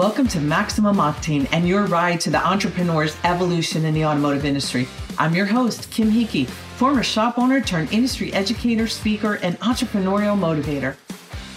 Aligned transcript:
Welcome 0.00 0.28
to 0.28 0.40
Maximum 0.40 0.96
Octane 0.96 1.46
and 1.52 1.68
your 1.68 1.84
ride 1.84 2.22
to 2.22 2.30
the 2.30 2.38
entrepreneur's 2.38 3.14
evolution 3.22 3.84
in 3.84 3.92
the 3.92 4.06
automotive 4.06 4.46
industry. 4.46 4.88
I'm 5.18 5.34
your 5.34 5.44
host, 5.44 5.90
Kim 5.90 6.08
Hickey, 6.08 6.46
former 6.46 7.02
shop 7.02 7.38
owner 7.38 7.60
turned 7.60 7.92
industry 7.92 8.32
educator, 8.32 8.86
speaker, 8.86 9.34
and 9.42 9.60
entrepreneurial 9.60 10.38
motivator. 10.38 10.96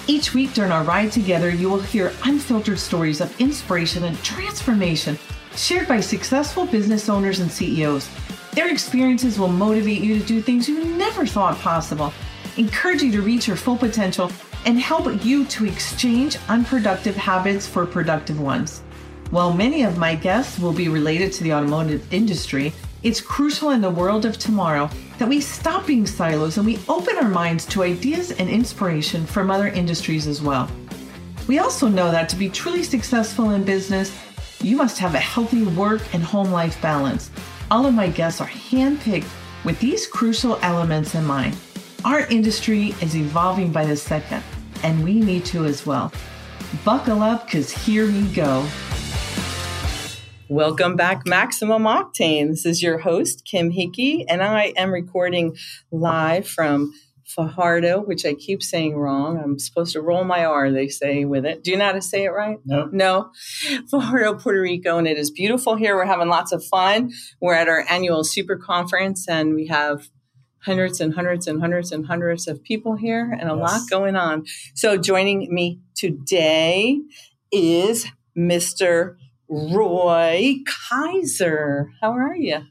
Each 0.07 0.33
week 0.33 0.53
during 0.53 0.73
our 0.73 0.83
ride 0.83 1.13
together, 1.13 1.51
you 1.51 1.69
will 1.69 1.79
hear 1.79 2.11
unfiltered 2.25 2.79
stories 2.79 3.21
of 3.21 3.39
inspiration 3.39 4.03
and 4.03 4.21
transformation 4.25 5.17
shared 5.55 5.87
by 5.87 6.01
successful 6.01 6.65
business 6.65 7.07
owners 7.07 7.39
and 7.39 7.49
CEOs. 7.49 8.09
Their 8.51 8.69
experiences 8.69 9.39
will 9.39 9.47
motivate 9.47 10.01
you 10.01 10.19
to 10.19 10.25
do 10.25 10.41
things 10.41 10.67
you 10.67 10.83
never 10.83 11.25
thought 11.25 11.57
possible, 11.59 12.13
encourage 12.57 13.03
you 13.03 13.11
to 13.13 13.21
reach 13.21 13.47
your 13.47 13.55
full 13.55 13.77
potential, 13.77 14.29
and 14.65 14.79
help 14.79 15.23
you 15.25 15.45
to 15.45 15.65
exchange 15.65 16.37
unproductive 16.47 17.15
habits 17.15 17.67
for 17.67 17.85
productive 17.85 18.39
ones. 18.39 18.81
While 19.29 19.53
many 19.53 19.83
of 19.83 19.97
my 19.97 20.15
guests 20.15 20.59
will 20.59 20.73
be 20.73 20.89
related 20.89 21.33
to 21.33 21.43
the 21.43 21.53
automotive 21.53 22.13
industry, 22.13 22.73
it's 23.03 23.19
crucial 23.19 23.71
in 23.71 23.81
the 23.81 23.89
world 23.89 24.25
of 24.25 24.37
tomorrow 24.37 24.89
that 25.17 25.27
we 25.27 25.41
stop 25.41 25.85
being 25.85 26.07
silos 26.07 26.57
and 26.57 26.65
we 26.65 26.79
open 26.87 27.17
our 27.17 27.27
minds 27.27 27.65
to 27.65 27.83
ideas 27.83 28.31
and 28.31 28.49
inspiration 28.49 29.25
from 29.25 29.51
other 29.51 29.67
industries 29.67 30.27
as 30.27 30.41
well. 30.41 30.69
We 31.47 31.59
also 31.59 31.87
know 31.87 32.11
that 32.11 32.29
to 32.29 32.35
be 32.37 32.47
truly 32.47 32.83
successful 32.83 33.49
in 33.49 33.63
business, 33.63 34.17
you 34.61 34.77
must 34.77 34.97
have 34.99 35.15
a 35.15 35.19
healthy 35.19 35.63
work 35.63 36.01
and 36.13 36.23
home 36.23 36.51
life 36.51 36.81
balance. 36.81 37.29
All 37.69 37.85
of 37.85 37.93
my 37.93 38.07
guests 38.07 38.39
are 38.39 38.47
handpicked 38.47 39.29
with 39.65 39.79
these 39.79 40.07
crucial 40.07 40.57
elements 40.61 41.15
in 41.15 41.25
mind. 41.25 41.57
Our 42.05 42.21
industry 42.27 42.95
is 43.01 43.15
evolving 43.15 43.71
by 43.71 43.85
the 43.85 43.95
second, 43.95 44.43
and 44.83 45.03
we 45.03 45.19
need 45.19 45.45
to 45.45 45.65
as 45.65 45.85
well. 45.85 46.11
Buckle 46.83 47.23
up, 47.23 47.45
because 47.45 47.71
here 47.71 48.05
we 48.05 48.23
go. 48.33 48.67
Welcome 50.49 50.95
back, 50.95 51.25
Maximum 51.25 51.83
Octane. 51.83 52.49
This 52.49 52.65
is 52.65 52.83
your 52.83 52.99
host, 52.99 53.43
Kim 53.45 53.71
Hickey, 53.71 54.27
and 54.27 54.43
I 54.43 54.73
am 54.77 54.91
recording 54.91 55.55
live 55.91 56.47
from 56.47 56.93
Fajardo, 57.25 58.01
which 58.01 58.25
I 58.25 58.33
keep 58.33 58.61
saying 58.61 58.95
wrong. 58.95 59.39
I'm 59.41 59.57
supposed 59.57 59.93
to 59.93 60.01
roll 60.01 60.23
my 60.23 60.45
R, 60.45 60.69
they 60.71 60.89
say 60.89 61.25
with 61.25 61.45
it. 61.45 61.63
Do 61.63 61.71
you 61.71 61.77
know 61.77 61.85
how 61.85 61.93
to 61.93 62.01
say 62.01 62.25
it 62.25 62.29
right? 62.29 62.57
No. 62.65 62.89
No. 62.91 63.31
Fajardo, 63.89 64.35
Puerto 64.35 64.61
Rico, 64.61 64.97
and 64.97 65.07
it 65.07 65.17
is 65.17 65.31
beautiful 65.31 65.75
here. 65.75 65.95
We're 65.95 66.05
having 66.05 66.27
lots 66.27 66.51
of 66.51 66.63
fun. 66.63 67.11
We're 67.41 67.55
at 67.55 67.69
our 67.69 67.85
annual 67.89 68.23
super 68.23 68.57
conference, 68.57 69.27
and 69.27 69.55
we 69.55 69.67
have 69.67 70.09
hundreds 70.63 71.01
and 71.01 71.13
hundreds 71.13 71.47
and 71.47 71.59
hundreds 71.59 71.91
and 71.91 72.05
hundreds 72.05 72.47
of 72.47 72.63
people 72.63 72.95
here 72.95 73.31
and 73.39 73.49
a 73.49 73.55
yes. 73.55 73.71
lot 73.71 73.81
going 73.89 74.15
on. 74.15 74.45
So 74.73 74.97
joining 74.97 75.53
me 75.53 75.79
today 75.95 76.99
is 77.51 78.07
Mr. 78.37 79.17
Roy 79.47 80.55
Keiser. 80.65 81.87
How 82.01 82.13
are 82.13 82.35
you? 82.35 82.63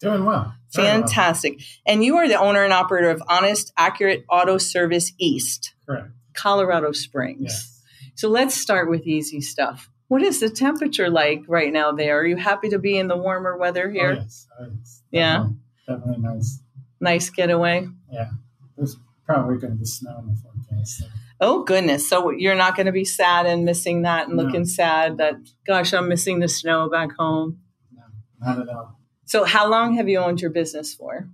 Doing 0.00 0.24
well. 0.24 0.54
Fantastic. 0.72 1.54
Well. 1.58 1.66
And 1.86 2.04
you 2.04 2.16
are 2.16 2.28
the 2.28 2.38
owner 2.38 2.64
and 2.64 2.72
operator 2.72 3.10
of 3.10 3.22
Honest 3.28 3.72
Accurate 3.76 4.24
Auto 4.28 4.58
Service 4.58 5.12
East. 5.18 5.74
Correct. 5.86 6.08
Colorado 6.34 6.92
Springs. 6.92 7.42
Yes. 7.42 7.82
So 8.16 8.28
let's 8.28 8.54
start 8.54 8.90
with 8.90 9.06
easy 9.06 9.40
stuff. 9.40 9.88
What 10.08 10.22
is 10.22 10.40
the 10.40 10.50
temperature 10.50 11.08
like 11.08 11.42
right 11.48 11.72
now 11.72 11.92
there? 11.92 12.20
Are 12.20 12.26
you 12.26 12.36
happy 12.36 12.68
to 12.70 12.78
be 12.78 12.98
in 12.98 13.08
the 13.08 13.16
warmer 13.16 13.56
weather 13.56 13.90
here? 13.90 14.12
Oh, 14.18 14.22
yes. 14.22 14.46
Oh, 14.60 14.66
yes. 14.78 15.02
Yeah. 15.10 15.46
Definitely, 15.86 16.14
definitely 16.14 16.22
nice. 16.22 16.60
Nice 17.04 17.30
getaway. 17.30 17.86
Yeah. 18.10 18.30
There's 18.76 18.96
probably 19.26 19.58
going 19.58 19.74
to 19.74 19.78
be 19.78 19.84
snow 19.84 20.18
in 20.18 20.34
the 20.34 20.40
forecast. 20.40 20.98
So. 20.98 21.06
Oh 21.40 21.62
goodness! 21.64 22.08
So 22.08 22.30
you're 22.30 22.54
not 22.54 22.76
going 22.76 22.86
to 22.86 22.92
be 22.92 23.04
sad 23.04 23.44
and 23.46 23.64
missing 23.64 24.02
that 24.02 24.28
and 24.28 24.36
no. 24.36 24.44
looking 24.44 24.64
sad 24.64 25.18
that 25.18 25.34
gosh, 25.66 25.92
I'm 25.92 26.08
missing 26.08 26.38
the 26.38 26.48
snow 26.48 26.88
back 26.88 27.10
home. 27.18 27.60
No, 27.92 28.02
not 28.40 28.60
at 28.60 28.68
all. 28.68 28.98
So, 29.26 29.44
how 29.44 29.68
long 29.68 29.96
have 29.96 30.08
you 30.08 30.18
owned 30.18 30.40
your 30.40 30.50
business 30.50 30.94
for? 30.94 31.28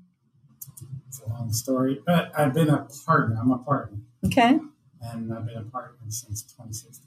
It's 1.08 1.20
a 1.20 1.28
long 1.28 1.53
story, 1.53 2.00
but 2.06 2.32
I've 2.38 2.54
been 2.54 2.69
a 2.69 2.88
partner. 3.06 3.37
I'm 3.41 3.50
a 3.50 3.58
partner. 3.58 3.98
Okay. 4.26 4.58
And 5.02 5.32
I've 5.32 5.47
been 5.47 5.56
a 5.56 5.62
partner 5.62 5.98
since 6.08 6.42
2016. 6.42 7.06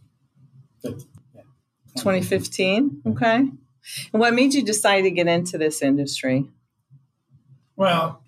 2015. 1.97 3.01
Okay. 3.07 3.35
And 3.35 3.59
what 4.11 4.33
made 4.33 4.53
you 4.53 4.63
decide 4.63 5.01
to 5.01 5.11
get 5.11 5.27
into 5.27 5.57
this 5.57 5.81
industry? 5.81 6.49
Well, 7.75 8.22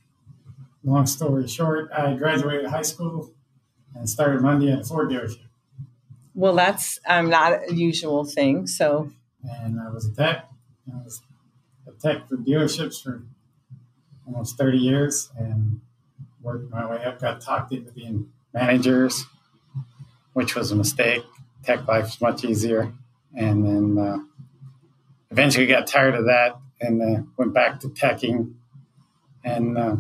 long 0.85 1.05
story 1.07 1.47
short, 1.47 1.89
I 1.91 2.13
graduated 2.13 2.67
high 2.67 2.83
school 2.83 3.33
and 3.95 4.09
started 4.09 4.41
Monday 4.41 4.71
at 4.71 4.79
a 4.79 4.83
Ford 4.83 5.09
dealership. 5.09 5.39
Well, 6.33 6.55
that's 6.55 6.99
um, 7.07 7.29
not 7.29 7.69
a 7.69 7.73
usual 7.73 8.25
thing. 8.25 8.67
So, 8.67 9.11
and 9.43 9.79
I 9.79 9.89
was 9.89 10.05
a 10.05 10.13
tech. 10.13 10.49
I 10.91 11.03
was 11.03 11.21
a 11.87 11.91
tech 11.91 12.27
for 12.27 12.37
dealerships 12.37 13.01
for 13.01 13.23
almost 14.27 14.57
30 14.57 14.77
years 14.77 15.29
and 15.37 15.81
worked 16.41 16.69
my 16.69 16.89
way 16.89 17.03
up. 17.03 17.19
Got 17.19 17.41
talked 17.41 17.71
into 17.71 17.91
being 17.91 18.31
managers, 18.53 19.25
which 20.33 20.55
was 20.55 20.71
a 20.71 20.75
mistake. 20.75 21.23
Tech 21.63 21.87
life 21.87 22.07
is 22.07 22.21
much 22.21 22.43
easier. 22.43 22.93
And 23.33 23.65
then 23.65 24.05
uh, 24.05 24.17
eventually 25.31 25.65
got 25.65 25.87
tired 25.87 26.15
of 26.15 26.25
that 26.25 26.57
and 26.79 27.01
uh, 27.01 27.21
went 27.37 27.53
back 27.53 27.79
to 27.81 27.89
teching. 27.89 28.53
And 29.43 29.77
uh, 29.77 29.95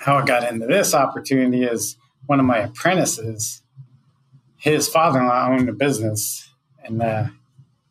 how 0.00 0.16
I 0.16 0.24
got 0.24 0.50
into 0.50 0.66
this 0.66 0.94
opportunity 0.94 1.62
is 1.62 1.96
one 2.26 2.40
of 2.40 2.46
my 2.46 2.58
apprentices, 2.58 3.62
his 4.56 4.88
father-in-law 4.88 5.48
owned 5.50 5.68
a 5.68 5.72
business, 5.72 6.48
and 6.82 7.02
uh, 7.02 7.26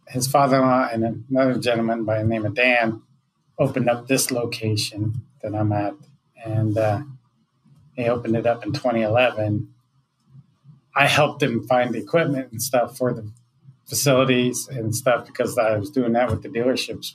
his 0.07 0.27
father-in-law 0.27 0.89
and 0.91 1.23
another 1.29 1.59
gentleman 1.59 2.05
by 2.05 2.17
the 2.17 2.27
name 2.27 2.45
of 2.45 2.55
Dan 2.55 3.03
opened 3.59 3.89
up 3.89 4.07
this 4.07 4.31
location 4.31 5.21
that 5.43 5.53
I'm 5.53 5.71
at, 5.71 5.93
and 6.43 6.75
uh, 6.77 7.01
he 7.95 8.09
opened 8.09 8.35
it 8.35 8.47
up 8.47 8.65
in 8.65 8.73
2011. 8.73 9.71
I 10.95 11.05
helped 11.05 11.43
him 11.43 11.67
find 11.67 11.93
the 11.93 11.99
equipment 11.99 12.51
and 12.51 12.61
stuff 12.61 12.97
for 12.97 13.13
the 13.13 13.31
facilities 13.85 14.67
and 14.67 14.95
stuff 14.95 15.27
because 15.27 15.59
I 15.59 15.75
was 15.77 15.91
doing 15.91 16.13
that 16.13 16.31
with 16.31 16.41
the 16.41 16.49
dealerships, 16.49 17.13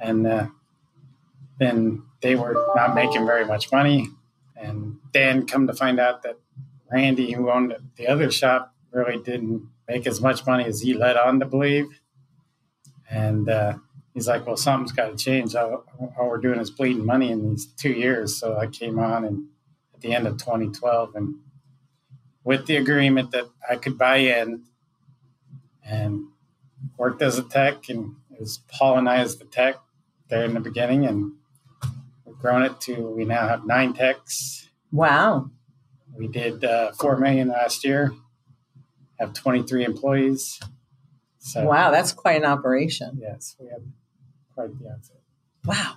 and 0.00 0.26
uh, 0.26 0.46
then 1.60 2.02
they 2.22 2.34
were 2.34 2.72
not 2.74 2.94
making 2.94 3.26
very 3.26 3.44
much 3.44 3.70
money. 3.70 4.08
And 4.56 4.98
then 5.12 5.46
come 5.46 5.66
to 5.66 5.74
find 5.74 5.98
out 5.98 6.22
that 6.22 6.38
Randy, 6.90 7.32
who 7.32 7.50
owned 7.50 7.74
the 7.96 8.06
other 8.06 8.30
shop, 8.30 8.74
really 8.92 9.22
didn't 9.22 9.68
make 9.88 10.06
as 10.06 10.20
much 10.20 10.46
money 10.46 10.64
as 10.64 10.80
he 10.80 10.94
led 10.94 11.16
on 11.16 11.40
to 11.40 11.46
believe. 11.46 11.86
And 13.10 13.48
uh, 13.48 13.74
he's 14.14 14.28
like, 14.28 14.46
well, 14.46 14.56
something's 14.56 14.92
got 14.92 15.10
to 15.10 15.22
change. 15.22 15.54
All, 15.54 15.84
all, 16.18 16.28
we're 16.28 16.38
doing 16.38 16.60
is 16.60 16.70
bleeding 16.70 17.04
money 17.04 17.30
in 17.30 17.50
these 17.50 17.66
two 17.66 17.92
years. 17.92 18.38
So 18.38 18.56
I 18.56 18.66
came 18.66 18.98
on 18.98 19.24
and 19.24 19.48
at 19.94 20.00
the 20.00 20.14
end 20.14 20.26
of 20.26 20.38
2012 20.38 21.14
and 21.16 21.34
with 22.44 22.66
the 22.66 22.76
agreement 22.76 23.30
that 23.32 23.44
I 23.68 23.76
could 23.76 23.98
buy 23.98 24.16
in 24.16 24.62
and 25.84 26.26
worked 26.96 27.22
as 27.22 27.38
a 27.38 27.42
tech 27.42 27.88
and 27.88 28.16
it 28.30 28.40
was 28.40 28.58
Paul 28.68 28.98
and 28.98 29.08
I 29.08 29.18
as 29.18 29.36
the 29.36 29.44
tech 29.44 29.76
there 30.28 30.44
in 30.44 30.54
the 30.54 30.60
beginning 30.60 31.04
and 31.04 31.32
grown 32.42 32.62
it 32.64 32.80
to 32.82 33.06
we 33.06 33.24
now 33.24 33.48
have 33.48 33.64
nine 33.64 33.94
techs. 33.94 34.68
Wow. 34.90 35.50
We 36.14 36.26
did 36.26 36.64
uh, 36.64 36.92
four 36.92 37.16
million 37.16 37.48
last 37.48 37.84
year. 37.84 38.12
Have 39.18 39.32
23 39.32 39.84
employees. 39.84 40.60
So, 41.38 41.64
wow, 41.64 41.90
that's 41.90 42.12
quite 42.12 42.36
an 42.36 42.44
operation. 42.44 43.18
Yes, 43.20 43.56
we 43.58 43.68
have 43.68 43.82
quite 44.54 44.78
the 44.78 44.90
outfit. 44.90 45.22
Wow. 45.64 45.94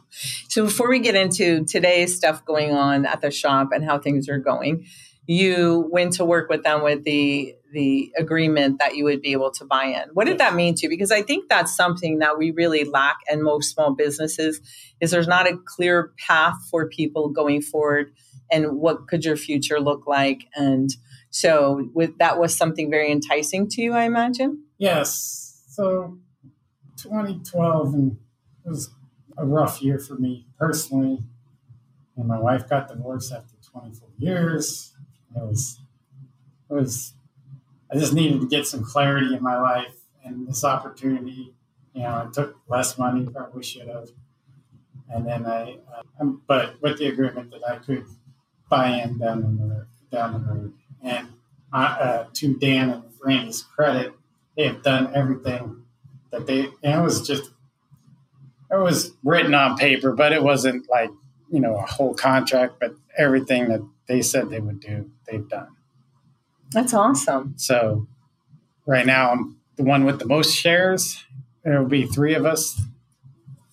So 0.48 0.66
before 0.66 0.90
we 0.90 1.00
get 1.00 1.16
into 1.16 1.66
today's 1.66 2.16
stuff 2.16 2.46
going 2.46 2.72
on 2.72 3.06
at 3.06 3.22
the 3.22 3.32
shop 3.32 3.70
and 3.72 3.84
how 3.84 3.98
things 3.98 4.30
are 4.30 4.38
going, 4.38 4.86
you 5.28 5.90
went 5.92 6.14
to 6.14 6.26
work 6.26 6.50
with 6.50 6.64
them 6.64 6.84
with 6.84 7.04
the 7.04 7.56
the 7.72 8.12
agreement 8.18 8.80
that 8.80 8.96
you 8.96 9.04
would 9.04 9.22
be 9.22 9.34
able 9.34 9.52
to 9.52 9.66
buy 9.66 9.86
in. 9.86 10.10
What 10.14 10.28
did 10.28 10.38
that 10.38 10.56
mean 10.56 10.76
to 10.76 10.84
you? 10.84 10.90
Because 10.90 11.12
I 11.12 11.22
think 11.22 11.50
that's 11.50 11.76
something 11.76 12.20
that 12.20 12.38
we 12.38 12.52
really 12.52 12.86
lack 12.86 13.18
in 13.30 13.44
most 13.44 13.74
small 13.74 13.94
businesses 13.94 14.62
is 15.02 15.12
there's 15.12 15.28
not 15.28 15.46
a 15.46 15.58
clear 15.66 16.14
path 16.26 16.56
for 16.72 16.88
people 16.88 17.30
going 17.30 17.62
forward 17.62 18.14
and 18.50 18.78
what 18.78 19.08
could 19.08 19.26
your 19.26 19.36
future 19.36 19.82
look 19.82 20.08
like 20.08 20.48
and 20.56 20.92
so 21.36 21.90
with 21.94 22.18
that 22.20 22.40
was 22.40 22.56
something 22.56 22.90
very 22.90 23.12
enticing 23.12 23.68
to 23.72 23.82
you, 23.82 23.92
I 23.92 24.04
imagine. 24.04 24.64
Yes. 24.78 25.66
So 25.68 26.18
2012 26.96 27.94
and 27.94 28.18
it 28.66 28.70
was 28.70 28.90
a 29.38 29.46
rough 29.46 29.82
year 29.82 30.00
for 30.00 30.16
me 30.16 30.48
personally. 30.58 31.26
And 32.16 32.26
my 32.26 32.40
wife 32.40 32.70
got 32.70 32.88
divorced 32.88 33.34
after 33.34 33.56
24 33.70 34.08
years. 34.18 34.95
It 35.36 35.44
was 35.44 35.80
it 36.70 36.74
was 36.74 37.14
I 37.92 37.98
just 37.98 38.14
needed 38.14 38.42
to 38.42 38.48
get 38.48 38.66
some 38.66 38.84
clarity 38.84 39.36
in 39.36 39.44
my 39.44 39.60
life 39.60 39.96
and 40.24 40.48
this 40.48 40.64
opportunity. 40.64 41.54
You 41.94 42.04
know, 42.04 42.28
it 42.28 42.34
took 42.34 42.58
less 42.68 42.98
money, 42.98 43.26
probably 43.26 43.64
should 43.64 43.88
have. 43.88 44.10
And 45.10 45.26
then 45.26 45.46
I, 45.46 45.78
uh, 46.20 46.26
but 46.48 46.82
with 46.82 46.98
the 46.98 47.08
agreement 47.08 47.52
that 47.52 47.62
I 47.68 47.78
could 47.78 48.06
buy 48.70 48.90
in 48.90 49.20
down 49.20 49.42
the 49.42 49.64
road, 49.64 49.86
down 50.12 50.34
the 50.34 50.40
road. 50.40 50.74
And 51.02 51.28
uh, 51.72 52.26
to 52.34 52.56
Dan 52.56 52.90
and 52.90 53.04
Randy's 53.24 53.62
credit, 53.64 54.14
they 54.58 54.68
have 54.68 54.82
done 54.82 55.12
everything 55.14 55.84
that 56.32 56.48
they, 56.48 56.70
and 56.84 57.00
it 57.00 57.04
was 57.04 57.26
just, 57.26 57.52
it 58.72 58.78
was 58.78 59.14
written 59.24 59.54
on 59.54 59.78
paper, 59.78 60.12
but 60.14 60.34
it 60.34 60.44
wasn't 60.44 60.90
like, 60.90 61.12
you 61.50 61.60
know, 61.60 61.76
a 61.76 61.82
whole 61.82 62.14
contract, 62.14 62.76
but 62.80 62.96
everything 63.18 63.70
that 63.70 63.82
they 64.08 64.22
said 64.22 64.50
they 64.50 64.60
would 64.60 64.80
do, 64.80 65.10
they've 65.30 65.48
done. 65.48 65.70
That's 66.72 66.94
awesome. 66.94 67.54
So 67.58 68.08
right 68.86 69.06
now 69.06 69.32
I'm 69.32 69.58
the 69.76 69.84
one 69.84 70.06
with 70.06 70.20
the 70.20 70.28
most 70.28 70.54
shares. 70.56 71.24
There 71.64 71.80
will 71.80 71.90
be 71.90 72.06
three 72.06 72.34
of 72.36 72.46
us 72.46 72.82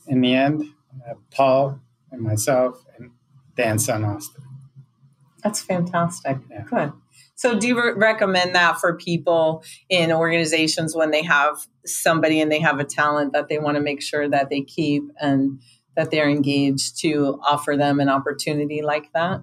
in 0.06 0.20
the 0.20 0.34
end 0.34 0.72
uh, 1.08 1.14
Paul 1.30 1.80
and 2.10 2.20
myself 2.20 2.84
and 2.96 3.10
Dan 3.56 3.78
Son 3.78 4.04
Austin. 4.04 4.44
That's 5.42 5.60
fantastic. 5.60 6.38
Yeah. 6.50 6.64
Good. 6.68 6.92
So, 7.34 7.58
do 7.58 7.66
you 7.66 7.76
re- 7.76 7.94
recommend 7.94 8.54
that 8.54 8.78
for 8.78 8.94
people 8.94 9.64
in 9.88 10.12
organizations 10.12 10.94
when 10.94 11.10
they 11.10 11.22
have 11.22 11.66
somebody 11.84 12.40
and 12.40 12.52
they 12.52 12.60
have 12.60 12.78
a 12.78 12.84
talent 12.84 13.32
that 13.32 13.48
they 13.48 13.58
want 13.58 13.76
to 13.76 13.80
make 13.80 14.00
sure 14.00 14.28
that 14.28 14.48
they 14.48 14.60
keep 14.60 15.02
and 15.20 15.60
that 15.96 16.10
they're 16.10 16.28
engaged 16.28 16.98
to 17.00 17.38
offer 17.42 17.76
them 17.76 18.00
an 18.00 18.08
opportunity 18.08 18.82
like 18.82 19.12
that? 19.12 19.42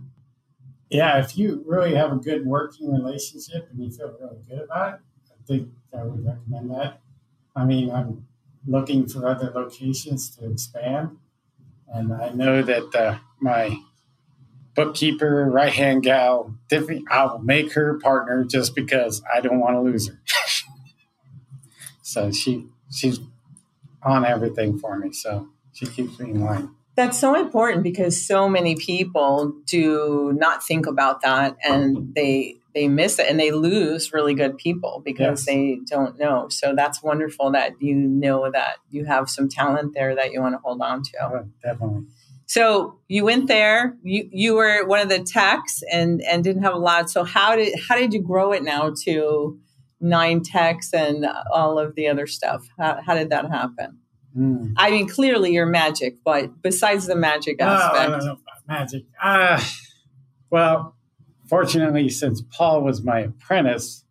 Yeah, 0.89 1.19
if 1.19 1.37
you 1.37 1.63
really 1.67 1.93
have 1.95 2.11
a 2.11 2.15
good 2.15 2.45
working 2.45 2.91
relationship 2.91 3.69
and 3.71 3.83
you 3.83 3.91
feel 3.91 4.15
really 4.19 4.39
good 4.47 4.61
about 4.61 4.95
it, 4.95 4.99
I 5.29 5.45
think 5.45 5.69
I 5.97 6.03
would 6.03 6.25
recommend 6.25 6.71
that. 6.71 7.01
I 7.55 7.65
mean, 7.65 7.91
I'm 7.91 8.25
looking 8.65 9.07
for 9.07 9.27
other 9.27 9.51
locations 9.53 10.35
to 10.37 10.49
expand, 10.49 11.17
and 11.87 12.11
I 12.13 12.29
know 12.29 12.63
that 12.63 12.95
uh, 12.95 13.17
my 13.39 13.79
bookkeeper, 14.75 15.45
right 15.45 15.73
hand 15.73 16.03
gal, 16.03 16.55
different, 16.69 17.05
I 17.11 17.25
will 17.25 17.39
make 17.39 17.73
her 17.73 17.99
partner 17.99 18.43
just 18.43 18.75
because 18.75 19.21
I 19.31 19.41
don't 19.41 19.59
want 19.59 19.75
to 19.75 19.81
lose 19.81 20.07
her. 20.07 20.19
so 22.01 22.31
she 22.31 22.65
she's 22.91 23.19
on 24.01 24.25
everything 24.25 24.79
for 24.79 24.97
me, 24.97 25.11
so 25.11 25.49
she 25.73 25.85
keeps 25.85 26.19
me 26.19 26.31
in 26.31 26.41
line. 26.41 26.69
That's 26.95 27.17
so 27.17 27.35
important 27.39 27.83
because 27.83 28.25
so 28.25 28.49
many 28.49 28.75
people 28.75 29.53
do 29.65 30.33
not 30.37 30.63
think 30.65 30.85
about 30.85 31.21
that 31.21 31.55
and 31.63 32.13
they 32.13 32.55
they 32.75 32.87
miss 32.87 33.17
it 33.19 33.27
and 33.29 33.39
they 33.39 33.51
lose 33.51 34.13
really 34.13 34.33
good 34.35 34.57
people 34.57 35.01
because 35.03 35.39
Yes. 35.39 35.45
they 35.45 35.79
don't 35.89 36.19
know. 36.19 36.49
So 36.49 36.75
that's 36.75 37.01
wonderful 37.01 37.51
that 37.51 37.81
you 37.81 37.95
know 37.95 38.51
that 38.51 38.77
you 38.89 39.05
have 39.05 39.29
some 39.29 39.47
talent 39.49 39.93
there 39.93 40.13
that 40.15 40.31
you 40.33 40.41
want 40.41 40.53
to 40.55 40.59
hold 40.59 40.81
on 40.81 41.01
to. 41.03 41.11
Oh, 41.23 41.45
definitely. 41.63 42.03
So 42.45 42.99
you 43.07 43.23
went 43.25 43.47
there. 43.47 43.95
You 44.03 44.27
you 44.31 44.55
were 44.55 44.85
one 44.85 44.99
of 44.99 45.07
the 45.09 45.19
techs 45.19 45.81
and 45.91 46.21
and 46.23 46.43
didn't 46.43 46.63
have 46.63 46.73
a 46.73 46.77
lot. 46.79 47.09
So 47.09 47.23
how 47.23 47.55
did 47.55 47.79
how 47.87 47.95
did 47.95 48.13
you 48.13 48.21
grow 48.21 48.51
it 48.51 48.63
now 48.63 48.93
to 49.05 49.57
nine 50.01 50.41
techs 50.43 50.93
and 50.93 51.25
all 51.53 51.79
of 51.79 51.95
the 51.95 52.07
other 52.07 52.27
stuff? 52.27 52.67
How, 52.77 52.99
how 53.05 53.15
did 53.15 53.29
that 53.31 53.49
happen? 53.49 53.99
Mm. 54.39 54.73
I 54.77 54.91
mean, 54.91 55.07
clearly 55.09 55.51
you're 55.51 55.65
magic, 55.65 56.23
but 56.23 56.61
besides 56.61 57.07
the 57.07 57.15
magic 57.15 57.57
Oh, 57.59 57.65
aspect, 57.65 58.23
about 58.23 58.39
magic. 58.67 59.03
Uh, 59.21 59.61
well, 60.49 60.95
fortunately, 61.47 62.07
since 62.09 62.41
Paul 62.41 62.83
was 62.83 63.03
my 63.03 63.19
apprentice, 63.19 64.05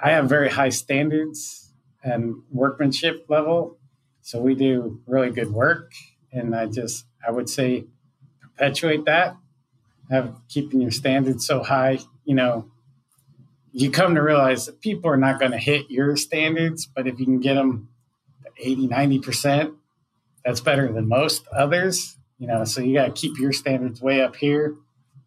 I 0.00 0.10
have 0.10 0.28
very 0.28 0.50
high 0.50 0.70
standards 0.70 1.72
and 2.02 2.42
workmanship 2.50 3.26
level. 3.28 3.78
So 4.22 4.40
we 4.40 4.54
do 4.54 5.00
really 5.06 5.30
good 5.30 5.52
work. 5.52 5.92
And 6.32 6.54
I 6.54 6.66
just, 6.66 7.04
I 7.26 7.30
would 7.30 7.48
say, 7.48 7.84
perpetuate 8.40 9.04
that. 9.04 9.36
Have 10.10 10.40
keeping 10.48 10.80
your 10.80 10.90
standards 10.90 11.46
so 11.46 11.62
high. 11.62 11.98
You 12.24 12.34
know, 12.34 12.70
you 13.72 13.90
come 13.90 14.16
to 14.16 14.22
realize 14.22 14.66
that 14.66 14.80
people 14.80 15.08
are 15.10 15.16
not 15.16 15.38
going 15.38 15.52
to 15.52 15.58
hit 15.58 15.90
your 15.90 16.16
standards, 16.16 16.86
but 16.86 17.06
if 17.06 17.20
you 17.20 17.26
can 17.26 17.40
get 17.40 17.54
them 17.54 17.88
80, 18.60 18.88
90%, 18.88 19.74
that's 20.44 20.60
better 20.60 20.92
than 20.92 21.08
most 21.08 21.46
others. 21.52 22.16
You 22.38 22.46
know, 22.46 22.64
so 22.64 22.80
you 22.80 22.94
got 22.94 23.06
to 23.06 23.12
keep 23.12 23.38
your 23.38 23.52
standards 23.52 24.00
way 24.00 24.22
up 24.22 24.36
here 24.36 24.74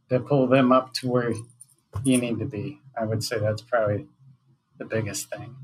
to 0.09 0.19
pull 0.19 0.47
them 0.47 0.71
up 0.71 0.93
to 0.95 1.07
where 1.07 1.31
you 2.03 2.17
need 2.17 2.39
to 2.39 2.45
be. 2.45 2.79
I 2.99 3.05
would 3.05 3.23
say 3.23 3.39
that's 3.39 3.61
probably 3.61 4.07
the 4.79 4.85
biggest 4.85 5.29
thing. 5.29 5.55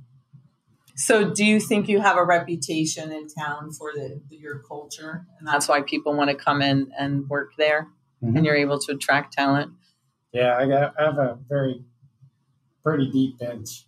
so 0.95 1.29
do 1.31 1.43
you 1.45 1.59
think 1.59 1.87
you 1.87 2.01
have 2.01 2.17
a 2.17 2.23
reputation 2.23 3.11
in 3.11 3.27
town 3.27 3.71
for 3.71 3.91
the, 3.93 4.19
your 4.29 4.59
culture, 4.59 5.25
and 5.39 5.47
that's 5.47 5.67
why 5.67 5.81
people 5.81 6.13
want 6.13 6.29
to 6.29 6.35
come 6.35 6.61
in 6.61 6.91
and 6.99 7.27
work 7.29 7.51
there, 7.57 7.87
Mhm. 8.23 8.35
and 8.37 8.45
you're 8.45 8.55
able 8.55 8.77
to 8.79 8.91
attract 8.91 9.33
talent? 9.33 9.71
Yeah, 10.33 10.55
I 10.57 10.67
got 10.67 10.99
I 10.99 11.05
have 11.05 11.17
a 11.17 11.39
very 11.47 11.83
pretty 12.83 13.09
deep 13.11 13.39
bench. 13.39 13.85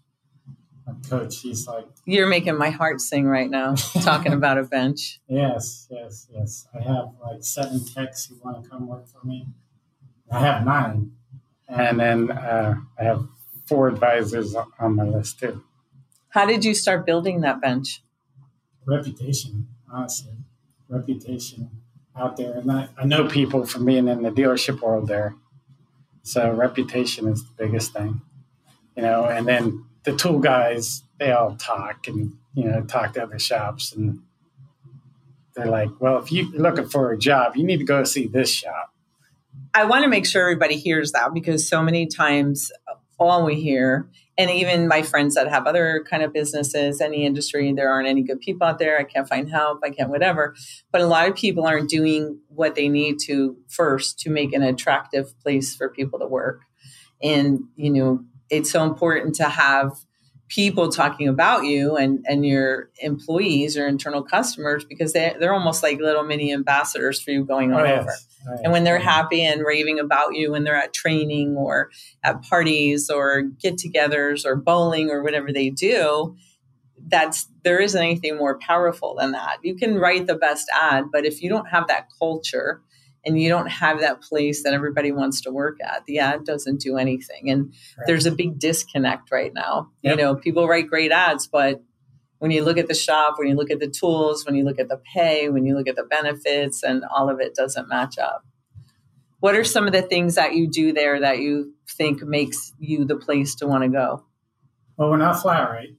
My 0.85 0.93
coach, 1.07 1.39
he's 1.41 1.67
like, 1.67 1.85
You're 2.05 2.27
making 2.27 2.57
my 2.57 2.69
heart 2.69 3.01
sing 3.01 3.25
right 3.25 3.49
now, 3.49 3.75
talking 4.01 4.33
about 4.33 4.57
a 4.57 4.63
bench. 4.63 5.19
yes, 5.27 5.87
yes, 5.89 6.27
yes. 6.33 6.67
I 6.73 6.81
have 6.81 7.09
like 7.21 7.43
seven 7.43 7.85
techs 7.85 8.25
who 8.25 8.39
want 8.43 8.63
to 8.63 8.69
come 8.69 8.87
work 8.87 9.07
for 9.07 9.25
me. 9.25 9.47
I 10.31 10.39
have 10.39 10.65
nine, 10.65 11.11
and 11.67 11.99
then 11.99 12.31
uh, 12.31 12.75
I 12.97 13.03
have 13.03 13.27
four 13.65 13.87
advisors 13.87 14.55
on 14.79 14.95
my 14.95 15.03
list 15.03 15.39
too. 15.39 15.63
How 16.29 16.45
did 16.45 16.63
you 16.63 16.73
start 16.73 17.05
building 17.05 17.41
that 17.41 17.61
bench? 17.61 18.01
reputation, 18.85 19.67
honestly, 19.91 20.33
reputation 20.89 21.69
out 22.15 22.37
there. 22.37 22.53
And 22.53 22.71
I, 22.71 22.89
I 22.97 23.05
know 23.05 23.27
people 23.27 23.65
from 23.65 23.85
being 23.85 24.07
in 24.07 24.23
the 24.23 24.31
dealership 24.31 24.81
world 24.81 25.07
there. 25.07 25.35
So 26.23 26.51
reputation 26.51 27.27
is 27.27 27.43
the 27.43 27.53
biggest 27.57 27.93
thing, 27.93 28.21
you 28.95 29.03
know, 29.03 29.25
and 29.25 29.47
then 29.47 29.85
the 30.03 30.15
tool 30.15 30.39
guys, 30.39 31.03
they 31.19 31.31
all 31.31 31.55
talk 31.55 32.07
and, 32.07 32.33
you 32.53 32.65
know, 32.65 32.81
talk 32.81 33.13
to 33.13 33.23
other 33.23 33.39
shops 33.39 33.93
and 33.93 34.21
they're 35.55 35.67
like, 35.67 35.89
well, 35.99 36.17
if 36.17 36.31
you're 36.31 36.49
looking 36.51 36.87
for 36.87 37.11
a 37.11 37.17
job, 37.17 37.55
you 37.55 37.63
need 37.63 37.77
to 37.77 37.85
go 37.85 38.03
see 38.03 38.27
this 38.27 38.49
shop. 38.49 38.93
I 39.73 39.85
want 39.85 40.03
to 40.03 40.09
make 40.09 40.25
sure 40.25 40.41
everybody 40.41 40.77
hears 40.77 41.11
that 41.11 41.33
because 41.33 41.67
so 41.67 41.83
many 41.83 42.07
times 42.07 42.71
all 43.19 43.45
we 43.45 43.61
hear, 43.61 44.09
and 44.37 44.49
even 44.49 44.87
my 44.87 45.03
friends 45.03 45.35
that 45.35 45.47
have 45.49 45.67
other 45.67 46.03
kind 46.09 46.23
of 46.23 46.33
businesses, 46.33 47.01
any 47.01 47.25
industry, 47.25 47.71
there 47.73 47.91
aren't 47.91 48.07
any 48.07 48.23
good 48.23 48.39
people 48.39 48.65
out 48.65 48.79
there. 48.79 48.97
I 48.97 49.03
can't 49.03 49.27
find 49.27 49.49
help. 49.49 49.81
I 49.83 49.91
can't 49.91 50.09
whatever. 50.09 50.55
But 50.91 51.01
a 51.01 51.05
lot 51.05 51.29
of 51.29 51.35
people 51.35 51.67
aren't 51.67 51.89
doing 51.89 52.39
what 52.47 52.73
they 52.75 52.89
need 52.89 53.19
to 53.25 53.57
first 53.67 54.19
to 54.19 54.29
make 54.29 54.53
an 54.53 54.63
attractive 54.63 55.37
place 55.41 55.75
for 55.75 55.89
people 55.89 56.17
to 56.19 56.25
work. 56.25 56.61
And, 57.21 57.59
you 57.75 57.91
know, 57.91 58.23
it's 58.51 58.69
so 58.69 58.83
important 58.83 59.33
to 59.35 59.45
have 59.45 59.93
people 60.49 60.89
talking 60.91 61.29
about 61.29 61.63
you 61.63 61.95
and, 61.95 62.23
and 62.27 62.45
your 62.45 62.89
employees 62.99 63.77
or 63.77 63.87
internal 63.87 64.21
customers 64.21 64.83
because 64.83 65.13
they, 65.13 65.33
they're 65.39 65.53
almost 65.53 65.81
like 65.81 65.97
little 65.99 66.23
mini 66.23 66.51
ambassadors 66.51 67.21
for 67.21 67.31
you 67.31 67.45
going 67.45 67.71
all 67.73 67.79
Oh, 67.79 67.83
over. 67.85 68.01
Oh, 68.01 68.03
yes. 68.05 68.27
Oh, 68.49 68.57
And 68.63 68.73
when 68.73 68.83
they're 68.83 68.99
happy 68.99 69.43
and 69.45 69.63
raving 69.65 69.97
about 69.99 70.35
you 70.35 70.51
when 70.51 70.65
they're 70.65 70.75
at 70.75 70.93
training 70.93 71.55
or 71.55 71.89
at 72.21 72.41
parties 72.43 73.09
or 73.09 73.43
get 73.43 73.77
togethers 73.77 74.45
or 74.45 74.57
bowling 74.57 75.09
or 75.09 75.23
whatever 75.23 75.53
they 75.53 75.69
do, 75.69 76.35
that's 77.07 77.47
there 77.63 77.79
isn't 77.79 78.01
anything 78.01 78.37
more 78.37 78.59
powerful 78.59 79.15
than 79.17 79.31
that. 79.31 79.57
You 79.63 79.75
can 79.75 79.95
write 79.95 80.27
the 80.27 80.35
best 80.35 80.67
ad, 80.73 81.05
but 81.13 81.25
if 81.25 81.41
you 81.41 81.49
don't 81.49 81.67
have 81.69 81.87
that 81.87 82.07
culture 82.19 82.81
and 83.25 83.39
you 83.39 83.49
don't 83.49 83.67
have 83.67 83.99
that 83.99 84.21
place 84.21 84.63
that 84.63 84.73
everybody 84.73 85.11
wants 85.11 85.41
to 85.41 85.51
work 85.51 85.77
at, 85.83 86.05
the 86.05 86.19
ad 86.19 86.43
doesn't 86.43 86.79
do 86.81 86.97
anything. 86.97 87.49
And 87.49 87.65
Correct. 87.65 88.07
there's 88.07 88.25
a 88.25 88.31
big 88.31 88.59
disconnect 88.59 89.31
right 89.31 89.53
now. 89.53 89.89
Yep. 90.01 90.17
You 90.17 90.23
know, 90.23 90.35
people 90.35 90.67
write 90.67 90.89
great 90.89 91.11
ads, 91.11 91.47
but 91.47 91.83
when 92.39 92.49
you 92.49 92.63
look 92.63 92.77
at 92.77 92.87
the 92.87 92.95
shop, 92.95 93.35
when 93.37 93.47
you 93.47 93.55
look 93.55 93.69
at 93.69 93.79
the 93.79 93.87
tools, 93.87 94.45
when 94.45 94.55
you 94.55 94.63
look 94.63 94.79
at 94.79 94.89
the 94.89 94.99
pay, 95.13 95.49
when 95.49 95.65
you 95.65 95.75
look 95.75 95.87
at 95.87 95.95
the 95.95 96.03
benefits, 96.03 96.81
and 96.81 97.03
all 97.15 97.29
of 97.29 97.39
it 97.39 97.53
doesn't 97.53 97.87
match 97.87 98.17
up. 98.17 98.43
What 99.39 99.55
are 99.55 99.63
some 99.63 99.85
of 99.85 99.93
the 99.93 100.01
things 100.01 100.35
that 100.35 100.55
you 100.55 100.67
do 100.67 100.91
there 100.91 101.19
that 101.19 101.39
you 101.39 101.75
think 101.87 102.23
makes 102.23 102.73
you 102.79 103.05
the 103.05 103.15
place 103.15 103.53
to 103.55 103.67
want 103.67 103.83
to 103.83 103.89
go? 103.89 104.25
Well, 104.97 105.11
we're 105.11 105.17
not 105.17 105.41
flat 105.41 105.71
rate. 105.71 105.97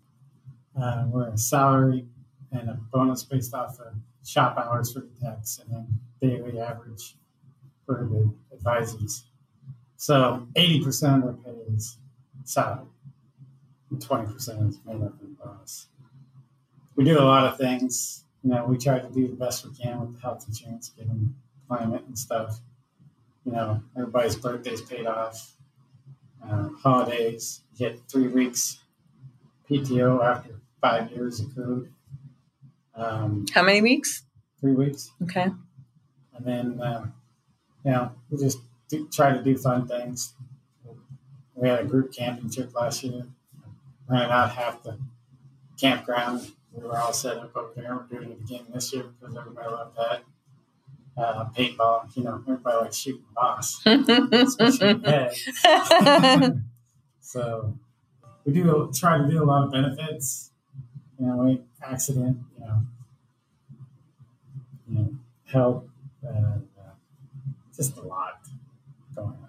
Uh, 0.80 1.04
we're 1.08 1.28
a 1.28 1.38
salary 1.38 2.06
and 2.50 2.68
a 2.68 2.74
bonus 2.92 3.24
based 3.24 3.54
off 3.54 3.78
of 3.78 3.94
shop 4.24 4.56
hours 4.56 4.92
for 4.92 5.00
the 5.00 5.10
techs 5.20 5.58
and 5.58 5.72
then 5.72 6.00
daily 6.20 6.60
average 6.60 7.16
for 7.86 8.08
the 8.10 8.32
advisors. 8.54 9.24
So 9.96 10.46
80% 10.56 11.18
of 11.18 11.24
our 11.24 11.32
pay 11.34 11.58
is 11.74 11.98
salary, 12.44 12.86
and 13.90 14.00
20% 14.00 14.68
is 14.68 14.78
made 14.84 15.02
up 15.02 15.14
in 15.20 15.34
bonus. 15.34 15.88
We 16.96 17.04
do 17.04 17.18
a 17.18 17.22
lot 17.22 17.46
of 17.46 17.56
things. 17.56 18.24
You 18.42 18.50
know, 18.50 18.64
we 18.66 18.76
try 18.76 18.98
to 18.98 19.08
do 19.08 19.28
the 19.28 19.34
best 19.34 19.64
we 19.64 19.74
can 19.74 20.00
with 20.00 20.14
the 20.14 20.20
health 20.20 20.44
insurance, 20.48 20.90
given 20.90 21.34
climate 21.68 22.02
and 22.06 22.18
stuff. 22.18 22.60
You 23.44 23.52
know, 23.52 23.82
everybody's 23.96 24.36
birthday's 24.36 24.82
paid 24.82 25.06
off. 25.06 25.54
Uh, 26.44 26.68
holidays, 26.82 27.60
you 27.72 27.86
get 27.86 28.00
three 28.10 28.26
weeks 28.26 28.78
PTO 29.70 30.24
after 30.24 30.60
five 30.80 31.10
years 31.12 31.40
of 31.40 31.50
accrued. 31.50 31.92
Um, 32.94 33.46
How 33.54 33.62
many 33.62 33.80
weeks? 33.80 34.22
three 34.60 34.72
weeks, 34.74 35.10
Okay. 35.24 35.48
and 36.36 36.44
then 36.44 36.80
uh, 36.80 37.06
you 37.84 37.90
know 37.90 38.12
we 38.30 38.38
just 38.38 38.58
do, 38.88 39.08
try 39.10 39.32
to 39.32 39.42
do 39.42 39.56
fun 39.56 39.88
things. 39.88 40.34
We 41.54 41.68
had 41.68 41.80
a 41.80 41.84
group 41.84 42.12
camping 42.12 42.50
trip 42.50 42.74
last 42.74 43.02
year. 43.02 43.26
Rented 44.08 44.30
out 44.30 44.50
half 44.52 44.82
the 44.82 44.98
campground. 45.80 46.50
We 46.72 46.82
were 46.84 46.96
all 46.98 47.12
set 47.12 47.38
up 47.38 47.56
over 47.56 47.72
there. 47.76 47.94
We're 47.96 48.18
doing 48.18 48.32
it 48.32 48.40
again 48.40 48.64
this 48.72 48.92
year 48.92 49.04
because 49.20 49.36
everybody 49.36 49.68
loved 49.70 49.96
that. 49.96 50.22
Uh, 51.16 51.44
paintball, 51.56 52.14
you 52.16 52.24
know, 52.24 52.42
everybody 52.48 52.76
likes 52.84 52.96
shooting 52.96 53.22
boss, 53.34 53.80
especially 53.86 54.98
head. 55.04 55.34
so 57.20 57.78
we 58.44 58.52
do 58.52 58.90
try 58.94 59.18
to 59.18 59.28
do 59.28 59.42
a 59.42 59.44
lot 59.44 59.64
of 59.64 59.72
benefits. 59.72 60.50
You 61.18 61.26
know, 61.26 61.36
we 61.36 61.60
accident, 61.82 62.38
you 62.62 62.68
know, 62.68 62.82
you 64.88 64.94
know, 64.94 65.14
help, 65.46 65.88
uh, 66.24 66.28
uh, 66.28 66.90
just 67.74 67.96
a 67.96 68.02
lot 68.02 68.40
going 69.14 69.28
on. 69.28 69.48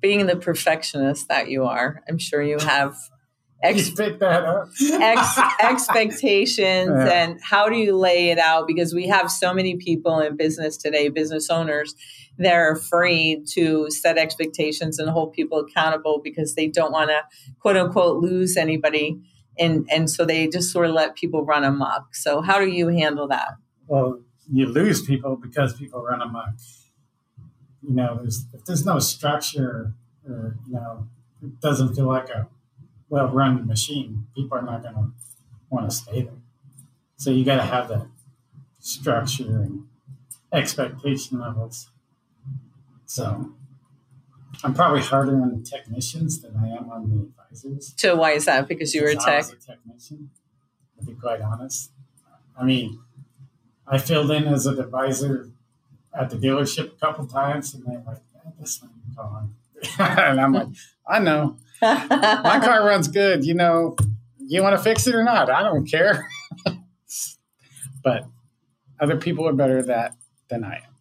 Being 0.00 0.26
the 0.26 0.36
perfectionist 0.36 1.28
that 1.28 1.50
you 1.50 1.64
are, 1.64 2.02
I'm 2.08 2.18
sure 2.18 2.42
you 2.42 2.58
have 2.58 2.96
ex- 3.62 3.98
up. 3.98 4.68
ex- 4.80 5.38
expectations 5.60 6.90
yeah. 6.90 7.22
and 7.22 7.40
how 7.42 7.68
do 7.68 7.76
you 7.76 7.96
lay 7.96 8.30
it 8.30 8.38
out? 8.38 8.66
Because 8.66 8.94
we 8.94 9.08
have 9.08 9.30
so 9.30 9.52
many 9.52 9.76
people 9.76 10.20
in 10.20 10.36
business 10.36 10.76
today, 10.76 11.08
business 11.08 11.50
owners, 11.50 11.94
they're 12.38 12.72
afraid 12.72 13.46
to 13.54 13.90
set 13.90 14.18
expectations 14.18 14.98
and 14.98 15.08
hold 15.08 15.32
people 15.32 15.58
accountable 15.58 16.20
because 16.22 16.54
they 16.54 16.66
don't 16.66 16.92
want 16.92 17.10
to 17.10 17.22
quote 17.60 17.76
unquote 17.76 18.22
lose 18.22 18.56
anybody. 18.56 19.18
And, 19.58 19.88
and 19.90 20.10
so 20.10 20.24
they 20.24 20.48
just 20.48 20.70
sort 20.70 20.86
of 20.86 20.94
let 20.94 21.16
people 21.16 21.44
run 21.44 21.64
amok. 21.64 22.14
So 22.14 22.40
how 22.40 22.58
do 22.58 22.66
you 22.66 22.88
handle 22.88 23.28
that? 23.28 23.56
Well, 23.86 24.20
you 24.50 24.66
lose 24.66 25.02
people 25.02 25.36
because 25.36 25.74
people 25.74 26.02
run 26.02 26.22
amok. 26.22 26.54
You 27.82 27.94
know, 27.94 28.18
there's, 28.20 28.44
if 28.52 28.64
there's 28.64 28.84
no 28.84 28.98
structure 28.98 29.94
or, 30.28 30.56
you 30.66 30.74
know, 30.74 31.08
it 31.42 31.60
doesn't 31.60 31.94
feel 31.94 32.06
like 32.06 32.28
a 32.28 32.48
well 33.08 33.28
run 33.28 33.66
machine, 33.66 34.26
people 34.34 34.58
are 34.58 34.62
not 34.62 34.82
going 34.82 34.94
to 34.94 35.12
want 35.70 35.88
to 35.88 35.96
stay 35.96 36.22
there. 36.22 36.32
So 37.16 37.30
you 37.30 37.44
got 37.44 37.56
to 37.56 37.62
have 37.62 37.88
that 37.88 38.06
structure 38.78 39.44
and 39.44 39.86
expectation 40.52 41.40
levels. 41.40 41.90
So 43.04 43.52
I'm 44.64 44.74
probably 44.74 45.00
harder 45.00 45.40
on 45.40 45.58
the 45.58 45.62
technicians 45.62 46.40
than 46.40 46.56
I 46.56 46.68
am 46.68 46.90
on 46.90 47.10
the 47.10 47.22
advisors. 47.24 47.94
So 47.96 48.16
why 48.16 48.32
is 48.32 48.46
that? 48.46 48.68
Because 48.68 48.94
you 48.94 49.02
were 49.02 49.08
a 49.08 49.16
tech. 49.16 49.44
a 49.44 49.56
technician, 49.56 50.30
to 50.98 51.04
be 51.04 51.14
quite 51.14 51.40
honest. 51.40 51.90
I 52.58 52.64
mean, 52.64 52.98
I 53.86 53.98
filled 53.98 54.30
in 54.30 54.44
as 54.46 54.66
an 54.66 54.78
advisor 54.78 55.50
at 56.14 56.30
the 56.30 56.36
dealership 56.36 56.92
a 56.92 56.96
couple 56.96 57.26
times, 57.26 57.74
and 57.74 57.84
they're 57.84 58.02
like, 58.06 58.18
"This 58.58 58.78
thing 58.78 58.90
gone," 59.14 59.54
and 59.98 60.40
I'm 60.40 60.52
like, 60.52 60.68
"I 61.06 61.18
know." 61.18 61.58
My 61.82 62.60
car 62.62 62.86
runs 62.86 63.08
good. 63.08 63.44
You 63.44 63.54
know, 63.54 63.96
you 64.38 64.62
want 64.62 64.76
to 64.76 64.82
fix 64.82 65.06
it 65.06 65.14
or 65.14 65.22
not? 65.22 65.50
I 65.50 65.62
don't 65.62 65.86
care. 65.86 66.26
but 68.02 68.26
other 68.98 69.16
people 69.16 69.46
are 69.46 69.52
better 69.52 69.78
at 69.78 69.86
that 69.86 70.16
than 70.48 70.64
I 70.64 70.76
am. 70.76 70.95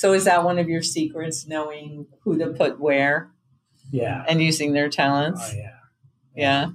So. 0.00 0.12
Is 0.12 0.24
that 0.24 0.44
one 0.44 0.58
of 0.58 0.68
your 0.68 0.82
secrets, 0.82 1.46
knowing 1.46 2.06
who 2.22 2.38
to 2.38 2.48
put 2.48 2.80
where? 2.80 3.30
Yeah. 3.90 4.24
And 4.28 4.42
using 4.42 4.72
their 4.72 4.88
talents. 4.88 5.40
Oh 5.44 5.52
yeah. 5.54 5.62
Yeah. 5.62 5.70
yeah. 6.36 6.70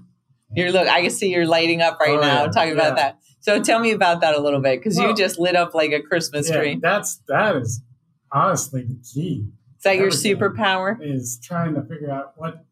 You're 0.55 0.71
look. 0.71 0.87
I 0.87 1.01
can 1.01 1.11
see 1.11 1.31
you're 1.31 1.47
lighting 1.47 1.81
up 1.81 1.99
right 1.99 2.17
oh, 2.17 2.21
now 2.21 2.43
yeah. 2.43 2.51
talking 2.51 2.75
yeah. 2.75 2.81
about 2.81 2.95
that. 2.97 3.19
So 3.39 3.61
tell 3.61 3.79
me 3.79 3.91
about 3.91 4.21
that 4.21 4.35
a 4.35 4.41
little 4.41 4.59
bit 4.59 4.79
because 4.79 4.97
well, 4.97 5.09
you 5.09 5.15
just 5.15 5.37
lit 5.37 5.55
up 5.55 5.75
like 5.75 5.91
a 5.91 6.01
Christmas 6.01 6.49
tree. 6.49 6.79
That's 6.81 7.17
that 7.27 7.55
is 7.57 7.81
honestly 8.31 8.83
the 8.83 8.95
key 8.95 9.47
Is 9.77 9.83
that 9.83 9.97
your 9.97 10.09
superpower? 10.09 10.97
Is 10.99 11.39
trying 11.43 11.75
to 11.75 11.83
figure 11.83 12.11
out 12.11 12.33
what 12.37 12.65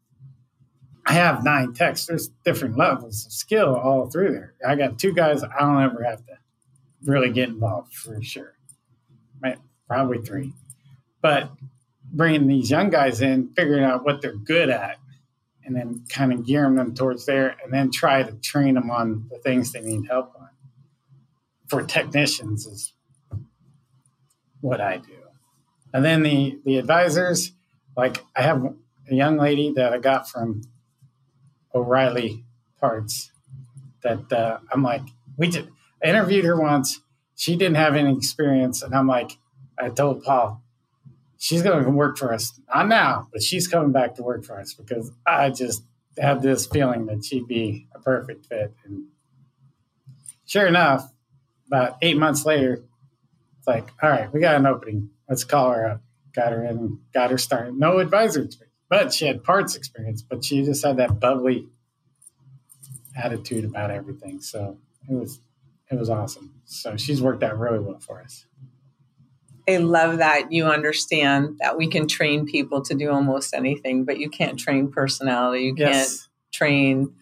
I 1.06 1.12
have 1.12 1.44
nine 1.44 1.74
techs. 1.74 2.06
There's 2.06 2.28
different 2.44 2.76
levels 2.76 3.26
of 3.26 3.32
skill 3.32 3.76
all 3.76 4.10
through 4.10 4.32
there. 4.32 4.54
I 4.66 4.74
got 4.74 4.98
two 4.98 5.12
guys 5.12 5.44
I 5.44 5.60
don't 5.60 5.82
ever 5.82 6.02
have 6.02 6.24
to 6.26 6.38
really 7.04 7.30
get 7.30 7.50
involved 7.50 7.94
for 7.94 8.20
sure. 8.22 8.56
Right? 9.42 9.58
Probably 9.88 10.18
three. 10.18 10.52
But 11.20 11.50
bringing 12.12 12.46
these 12.46 12.70
young 12.70 12.90
guys 12.90 13.20
in, 13.20 13.52
figuring 13.54 13.84
out 13.84 14.04
what 14.04 14.22
they're 14.22 14.36
good 14.36 14.70
at, 14.70 14.98
and 15.64 15.74
then 15.74 16.04
kind 16.08 16.32
of 16.32 16.46
gearing 16.46 16.74
them 16.74 16.94
towards 16.94 17.26
there, 17.26 17.56
and 17.62 17.72
then 17.72 17.90
try 17.90 18.22
to 18.22 18.32
train 18.32 18.74
them 18.74 18.90
on 18.90 19.28
the 19.30 19.38
things 19.38 19.72
they 19.72 19.80
need 19.80 20.06
help 20.08 20.32
on. 20.38 20.48
For 21.68 21.82
technicians 21.82 22.66
is 22.66 22.92
what 24.60 24.80
I 24.80 24.98
do. 24.98 25.12
And 25.92 26.04
then 26.04 26.22
the 26.22 26.58
the 26.64 26.78
advisors, 26.78 27.52
like 27.96 28.22
I 28.36 28.42
have 28.42 28.64
a 29.10 29.14
young 29.14 29.36
lady 29.36 29.72
that 29.76 29.92
I 29.92 29.98
got 29.98 30.28
from 30.28 30.62
O'Reilly 31.74 32.44
Parts 32.80 33.30
that 34.02 34.32
uh, 34.32 34.58
I'm 34.72 34.82
like, 34.82 35.02
we 35.36 35.48
did. 35.48 35.68
I 36.02 36.08
interviewed 36.08 36.44
her 36.44 36.60
once. 36.60 37.00
She 37.36 37.56
didn't 37.56 37.76
have 37.76 37.96
any 37.96 38.16
experience, 38.16 38.82
and 38.82 38.94
I'm 38.94 39.06
like, 39.06 39.32
I 39.78 39.88
told 39.90 40.22
Paul, 40.22 40.62
she's 41.38 41.62
going 41.62 41.84
to 41.84 41.90
work 41.90 42.18
for 42.18 42.32
us. 42.32 42.58
Not 42.72 42.88
now, 42.88 43.28
but 43.32 43.42
she's 43.42 43.66
coming 43.68 43.92
back 43.92 44.14
to 44.16 44.22
work 44.22 44.44
for 44.44 44.58
us 44.58 44.74
because 44.74 45.10
I 45.26 45.50
just 45.50 45.82
had 46.18 46.42
this 46.42 46.66
feeling 46.66 47.06
that 47.06 47.24
she'd 47.24 47.46
be 47.46 47.88
a 47.94 48.00
perfect 48.00 48.46
fit. 48.46 48.72
And 48.84 49.06
sure 50.46 50.66
enough, 50.66 51.10
about 51.66 51.96
eight 52.02 52.16
months 52.16 52.46
later, 52.46 52.84
it's 53.58 53.66
like, 53.66 53.90
all 54.02 54.10
right, 54.10 54.32
we 54.32 54.40
got 54.40 54.56
an 54.56 54.66
opening 54.66 55.10
let's 55.28 55.44
call 55.44 55.70
her 55.70 55.86
up. 55.86 56.02
Got 56.34 56.52
her 56.52 56.64
in, 56.64 56.98
got 57.12 57.30
her 57.30 57.38
started. 57.38 57.74
No 57.74 57.98
advisor 57.98 58.42
experience, 58.42 58.74
but 58.88 59.14
she 59.14 59.26
had 59.26 59.44
parts 59.44 59.76
experience, 59.76 60.22
but 60.22 60.44
she 60.44 60.64
just 60.64 60.84
had 60.84 60.96
that 60.96 61.20
bubbly 61.20 61.68
attitude 63.16 63.64
about 63.64 63.92
everything. 63.92 64.40
So 64.40 64.78
it 65.08 65.14
was 65.14 65.40
it 65.90 65.98
was 65.98 66.10
awesome. 66.10 66.54
So 66.64 66.96
she's 66.96 67.22
worked 67.22 67.44
out 67.44 67.58
really 67.58 67.78
well 67.78 68.00
for 68.00 68.20
us. 68.20 68.46
I 69.68 69.78
love 69.78 70.18
that 70.18 70.52
you 70.52 70.66
understand 70.66 71.58
that 71.60 71.78
we 71.78 71.88
can 71.88 72.06
train 72.06 72.46
people 72.46 72.82
to 72.82 72.94
do 72.94 73.10
almost 73.10 73.54
anything, 73.54 74.04
but 74.04 74.18
you 74.18 74.28
can't 74.28 74.58
train 74.58 74.90
personality. 74.90 75.64
You 75.64 75.74
yes. 75.76 75.88
can't 75.88 76.28
train 76.52 77.14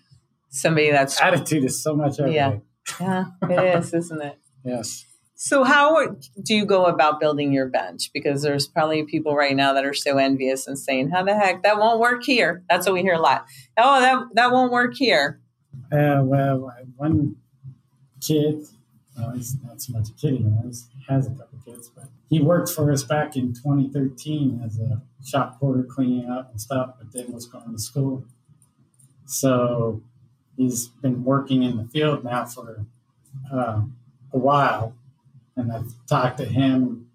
somebody 0.49 0.91
that's 0.91 1.21
attitude 1.21 1.65
is 1.65 1.83
so 1.83 1.95
much 1.95 2.21
everything. 2.21 2.63
Yeah, 3.01 3.25
yeah, 3.49 3.49
it 3.49 3.79
is, 3.79 3.95
isn't 3.95 4.23
it? 4.23 4.39
Yes. 4.65 5.05
So, 5.35 5.65
how 5.65 6.07
do 6.41 6.55
you 6.55 6.65
go 6.65 6.85
about 6.85 7.19
building 7.19 7.53
your 7.53 7.67
bench? 7.67 8.11
Because 8.15 8.43
there's 8.43 8.69
probably 8.69 9.03
people 9.03 9.35
right 9.35 9.57
now 9.57 9.73
that 9.73 9.85
are 9.85 9.93
so 9.93 10.19
envious 10.19 10.69
and 10.69 10.79
saying, 10.79 11.11
"How 11.11 11.25
the 11.25 11.35
heck 11.35 11.65
that 11.65 11.79
won't 11.79 11.99
work 11.99 12.23
here?" 12.23 12.63
That's 12.71 12.87
what 12.87 12.93
we 12.93 13.03
hear 13.03 13.15
a 13.15 13.21
lot. 13.21 13.47
Oh, 13.77 14.01
that 14.01 14.23
that 14.35 14.53
won't 14.53 14.71
work 14.71 14.95
here. 14.95 15.41
Uh, 15.91 16.23
well, 16.23 16.73
one 16.97 17.35
kid, 18.21 18.69
well, 19.16 19.31
he's 19.31 19.57
not 19.62 19.81
so 19.83 19.92
much 19.92 20.09
a 20.09 20.12
kid 20.12 20.35
anymore. 20.35 20.64
He 20.64 21.04
has 21.09 21.26
a 21.26 21.31
couple 21.31 21.59
kids, 21.64 21.90
but 21.95 22.04
he 22.31 22.40
worked 22.40 22.71
for 22.71 22.90
us 22.90 23.02
back 23.02 23.37
in 23.37 23.52
2013 23.52 24.62
as 24.64 24.78
a 24.78 25.02
shop 25.25 25.61
porter, 25.61 25.83
cleaning 25.83 26.31
up 26.31 26.50
and 26.50 26.61
stuff. 26.61 26.95
But 26.99 27.12
then 27.12 27.33
was 27.33 27.47
going 27.47 27.73
to 27.73 27.78
school, 27.78 28.25
so 29.26 30.02
he's 30.57 30.88
been 30.88 31.25
working 31.25 31.62
in 31.62 31.76
the 31.76 31.85
field 31.85 32.25
now 32.25 32.45
for 32.47 32.87
uh, 33.52 33.83
a 34.33 34.38
while 34.38 34.95
and 35.57 35.73
I've 35.73 35.92
talked 36.07 36.38
to 36.38 36.45
him. 36.45 37.09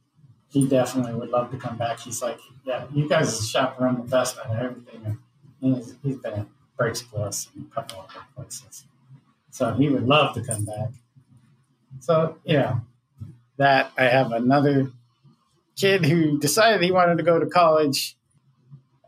He 0.50 0.68
definitely 0.68 1.14
would 1.14 1.30
love 1.30 1.52
to 1.52 1.58
come 1.58 1.78
back. 1.78 2.00
He's 2.00 2.22
like, 2.22 2.40
yeah, 2.66 2.86
you 2.94 3.08
guys 3.08 3.50
shop 3.50 3.80
around 3.80 3.98
the 3.98 4.10
best 4.10 4.38
out 4.38 4.48
of 4.48 4.58
everything. 4.58 5.20
And 5.62 5.76
he's, 5.76 5.96
he's 6.04 6.18
been 6.18 6.34
at 6.34 6.48
Brakes 6.78 7.02
Plus 7.02 7.50
and 7.56 7.66
a 7.70 7.76
couple 7.76 8.00
other 8.00 8.26
places. 8.36 8.86
So 9.52 9.74
he 9.74 9.90
would 9.90 10.08
love 10.08 10.36
to 10.36 10.42
come 10.42 10.66
back. 10.66 10.90
So, 12.00 12.38
yeah, 12.44 12.80
that 13.58 13.92
I 13.98 14.06
have 14.06 14.32
another 14.32 14.92
kid 15.76 16.06
who 16.06 16.40
decided 16.40 16.82
he 16.82 16.92
wanted 16.92 17.18
to 17.18 17.24
go 17.24 17.40
to 17.40 17.46
college 17.46 18.18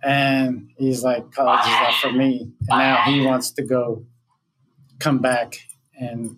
and 0.03 0.69
he's 0.77 1.03
like, 1.03 1.31
college 1.31 1.61
is 1.61 1.71
not 1.71 1.95
for 1.95 2.11
me. 2.11 2.51
And 2.69 2.79
now 2.79 3.03
he 3.05 3.25
wants 3.25 3.51
to 3.51 3.63
go 3.63 4.05
come 4.99 5.19
back 5.19 5.59
and 5.99 6.37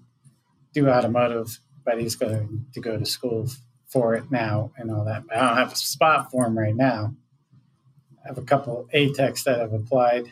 do 0.74 0.88
automotive 0.88 1.60
but 1.84 2.00
he's 2.00 2.16
going 2.16 2.66
to 2.74 2.80
go 2.80 2.98
to 2.98 3.06
school 3.06 3.48
for 3.88 4.16
it 4.16 4.32
now 4.32 4.72
and 4.78 4.92
all 4.92 5.06
that. 5.06 5.24
I 5.32 5.40
don't 5.40 5.58
have 5.58 5.74
a 5.74 5.76
spot 5.76 6.32
for 6.32 6.46
him 6.46 6.58
right 6.58 6.76
now. 6.76 7.14
I 8.24 8.28
have 8.28 8.38
a 8.38 8.44
couple 8.44 8.88
A 8.94 9.12
techs 9.14 9.44
that 9.44 9.60
have 9.60 9.74
applied 9.74 10.32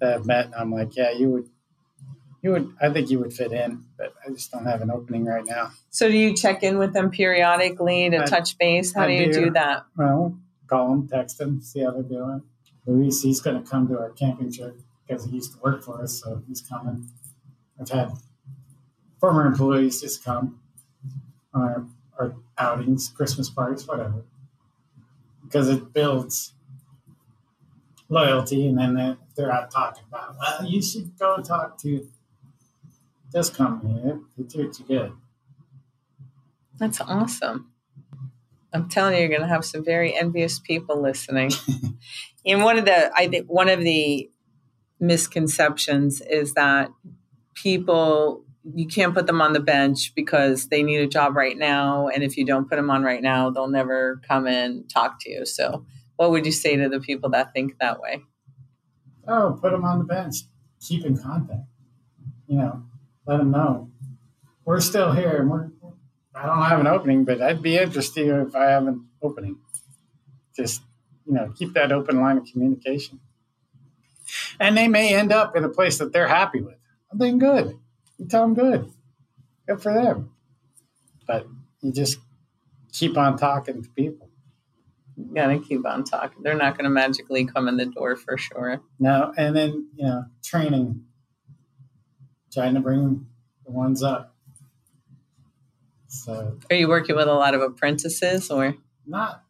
that 0.00 0.14
I've 0.14 0.26
met, 0.26 0.46
and 0.46 0.54
I'm 0.54 0.72
like, 0.72 0.96
yeah, 0.96 1.10
you 1.10 1.30
would, 1.30 1.48
you 2.44 2.50
would, 2.50 2.74
I 2.78 2.90
think 2.90 3.08
you 3.08 3.18
would 3.20 3.32
fit 3.32 3.52
in, 3.52 3.82
but 3.96 4.12
I 4.24 4.30
just 4.30 4.52
don't 4.52 4.66
have 4.66 4.82
an 4.82 4.90
opening 4.90 5.24
right 5.24 5.46
now. 5.46 5.70
So 5.88 6.10
do 6.10 6.16
you 6.16 6.36
check 6.36 6.62
in 6.62 6.76
with 6.76 6.92
them 6.92 7.10
periodically 7.10 8.10
to 8.10 8.18
I, 8.18 8.24
touch 8.26 8.58
base? 8.58 8.92
How 8.94 9.04
I 9.04 9.06
do 9.06 9.12
you 9.14 9.32
do. 9.32 9.44
do 9.46 9.50
that? 9.52 9.86
Well, 9.96 10.38
call 10.66 10.90
them, 10.90 11.08
text 11.08 11.38
them, 11.38 11.62
see 11.62 11.80
how 11.80 11.92
they're 11.92 12.02
doing. 12.02 12.42
Luis, 12.86 13.22
he's 13.22 13.40
going 13.40 13.62
to 13.64 13.66
come 13.66 13.88
to 13.88 13.98
our 13.98 14.10
camping 14.10 14.52
trip 14.52 14.78
because 15.08 15.24
he 15.24 15.30
used 15.30 15.54
to 15.54 15.58
work 15.60 15.82
for 15.82 16.02
us, 16.02 16.20
so 16.20 16.42
he's 16.46 16.60
coming. 16.60 17.08
I've 17.80 17.88
had 17.88 18.12
former 19.18 19.46
employees 19.46 20.02
just 20.02 20.22
come 20.22 20.60
our, 21.54 21.86
our 22.18 22.34
outings, 22.58 23.08
Christmas 23.08 23.48
parties, 23.48 23.88
whatever, 23.88 24.22
because 25.44 25.70
it 25.70 25.94
builds 25.94 26.52
loyalty. 28.10 28.66
And 28.66 28.76
then 28.76 29.16
they're 29.34 29.50
out 29.50 29.70
talking 29.70 30.04
about, 30.08 30.36
well, 30.38 30.68
you 30.68 30.82
should 30.82 31.18
go 31.18 31.38
talk 31.38 31.78
to 31.78 32.06
this 33.34 33.50
company, 33.50 34.00
it, 34.04 34.16
it 34.38 34.50
treats 34.50 34.80
you 34.80 34.86
good. 34.86 35.12
That's 36.78 37.00
awesome. 37.00 37.72
I'm 38.72 38.88
telling 38.88 39.14
you, 39.14 39.20
you're 39.20 39.28
going 39.28 39.42
to 39.42 39.48
have 39.48 39.64
some 39.64 39.84
very 39.84 40.16
envious 40.16 40.58
people 40.58 41.00
listening. 41.02 41.50
and 42.46 42.64
one 42.64 42.78
of 42.78 42.84
the, 42.84 43.12
I 43.14 43.28
think, 43.28 43.46
one 43.48 43.68
of 43.68 43.80
the 43.80 44.30
misconceptions 45.00 46.20
is 46.20 46.54
that 46.54 46.90
people 47.54 48.44
you 48.74 48.86
can't 48.86 49.12
put 49.12 49.26
them 49.26 49.42
on 49.42 49.52
the 49.52 49.60
bench 49.60 50.14
because 50.14 50.68
they 50.68 50.82
need 50.82 50.96
a 50.96 51.06
job 51.06 51.36
right 51.36 51.58
now 51.58 52.08
and 52.08 52.22
if 52.22 52.38
you 52.38 52.46
don't 52.46 52.70
put 52.70 52.76
them 52.76 52.90
on 52.90 53.02
right 53.02 53.22
now 53.22 53.50
they'll 53.50 53.68
never 53.68 54.20
come 54.26 54.46
and 54.46 54.88
talk 54.88 55.20
to 55.20 55.30
you 55.30 55.44
so 55.44 55.84
what 56.16 56.30
would 56.30 56.46
you 56.46 56.52
say 56.52 56.74
to 56.74 56.88
the 56.88 57.00
people 57.00 57.28
that 57.28 57.52
think 57.52 57.76
that 57.78 58.00
way 58.00 58.22
oh 59.28 59.58
put 59.60 59.72
them 59.72 59.84
on 59.84 59.98
the 59.98 60.04
bench 60.04 60.36
keep 60.80 61.04
in 61.04 61.18
contact 61.18 61.64
you 62.46 62.56
know 62.56 62.82
let 63.26 63.38
them 63.38 63.50
know 63.50 63.90
we're 64.64 64.80
still 64.80 65.12
here 65.12 65.40
and 65.40 65.50
we're 65.50 65.68
i 66.34 66.46
don't 66.46 66.62
have 66.62 66.80
an 66.80 66.86
opening 66.86 67.24
but 67.24 67.40
i'd 67.42 67.62
be 67.62 67.76
interested 67.76 68.28
if 68.46 68.54
i 68.54 68.66
have 68.66 68.86
an 68.86 69.06
opening 69.22 69.58
just 70.56 70.82
you 71.26 71.32
know 71.32 71.52
keep 71.56 71.72
that 71.74 71.92
open 71.92 72.20
line 72.20 72.38
of 72.38 72.44
communication 72.44 73.20
and 74.58 74.76
they 74.76 74.88
may 74.88 75.14
end 75.14 75.32
up 75.32 75.56
in 75.56 75.64
a 75.64 75.68
place 75.68 75.98
that 75.98 76.12
they're 76.12 76.28
happy 76.28 76.60
with 76.60 76.76
i'm 77.10 77.18
doing 77.18 77.38
good 77.38 77.78
you 78.18 78.26
tell 78.26 78.42
them 78.42 78.54
good. 78.54 78.92
Good 79.66 79.82
for 79.82 79.92
them. 79.92 80.30
But 81.26 81.46
you 81.80 81.92
just 81.92 82.18
keep 82.92 83.16
on 83.16 83.36
talking 83.36 83.82
to 83.82 83.88
people. 83.90 84.30
You 85.16 85.34
gotta 85.34 85.58
keep 85.58 85.86
on 85.86 86.04
talking. 86.04 86.42
They're 86.42 86.56
not 86.56 86.76
gonna 86.76 86.90
magically 86.90 87.46
come 87.46 87.68
in 87.68 87.76
the 87.76 87.86
door 87.86 88.16
for 88.16 88.36
sure. 88.36 88.82
No, 88.98 89.32
and 89.36 89.54
then 89.54 89.88
you 89.94 90.06
know, 90.06 90.24
training, 90.42 91.04
trying 92.54 92.74
to 92.74 92.80
bring 92.80 93.26
the 93.66 93.72
ones 93.72 94.02
up. 94.02 94.34
So, 96.08 96.58
are 96.70 96.76
you 96.76 96.88
working 96.88 97.16
with 97.16 97.26
a 97.26 97.34
lot 97.34 97.54
of 97.54 97.60
apprentices, 97.60 98.50
or 98.50 98.76
not? 99.06 99.42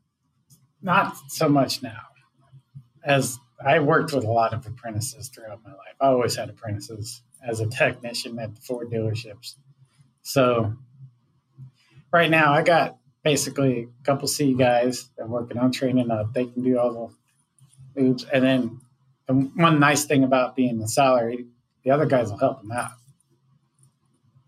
Not 0.81 1.17
so 1.29 1.49
much 1.49 1.83
now, 1.83 2.01
as 3.05 3.39
I 3.65 3.79
worked 3.81 4.13
with 4.13 4.25
a 4.25 4.31
lot 4.31 4.53
of 4.53 4.67
apprentices 4.67 5.29
throughout 5.29 5.63
my 5.65 5.71
life. 5.71 5.97
I 6.01 6.09
always 6.09 6.37
had 6.37 6.51
apprentices 6.51 7.23
as 7.47 7.61
a 7.61 7.67
technician 7.67 8.39
at 8.39 8.55
the 8.55 8.61
Ford 8.61 8.91
dealerships. 8.91 9.55
So 10.23 10.75
right 12.13 12.31
now 12.31 12.53
I 12.53 12.63
got 12.63 12.99
basically 13.23 13.89
a 14.01 14.05
couple 14.05 14.29
C 14.29 14.55
guys 14.55 15.11
that 15.17 15.29
working 15.29 15.59
on 15.59 15.73
training 15.73 16.11
up. 16.11 16.35
They 16.35 16.47
can 16.47 16.63
do 16.63 16.79
all 16.79 17.15
the 17.95 18.01
moves. 18.01 18.25
And 18.25 18.45
then 18.45 18.81
the 19.27 19.35
one 19.35 19.81
nice 19.81 20.05
thing 20.05 20.25
about 20.25 20.57
being 20.57 20.81
a 20.83 20.89
salary, 20.89 21.47
the 21.85 21.91
other 21.91 22.07
guys 22.07 22.31
will 22.31 22.39
help 22.39 22.63
them 22.63 22.73
out. 22.73 22.93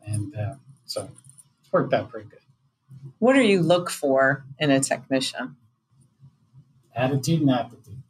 And 0.05 0.35
uh, 0.37 0.55
so 0.85 1.09
it's 1.61 1.73
worked 1.73 1.93
out 1.93 2.11
pretty 2.11 2.29
good. 2.29 2.41
What 3.19 3.35
do 3.35 3.41
you 3.41 3.63
look 3.63 3.91
for 3.91 4.45
in 4.59 4.71
a 4.71 4.81
technician? 4.81 5.57
Attitude 6.95 7.43
and 7.43 7.51
aptitude. 7.51 8.03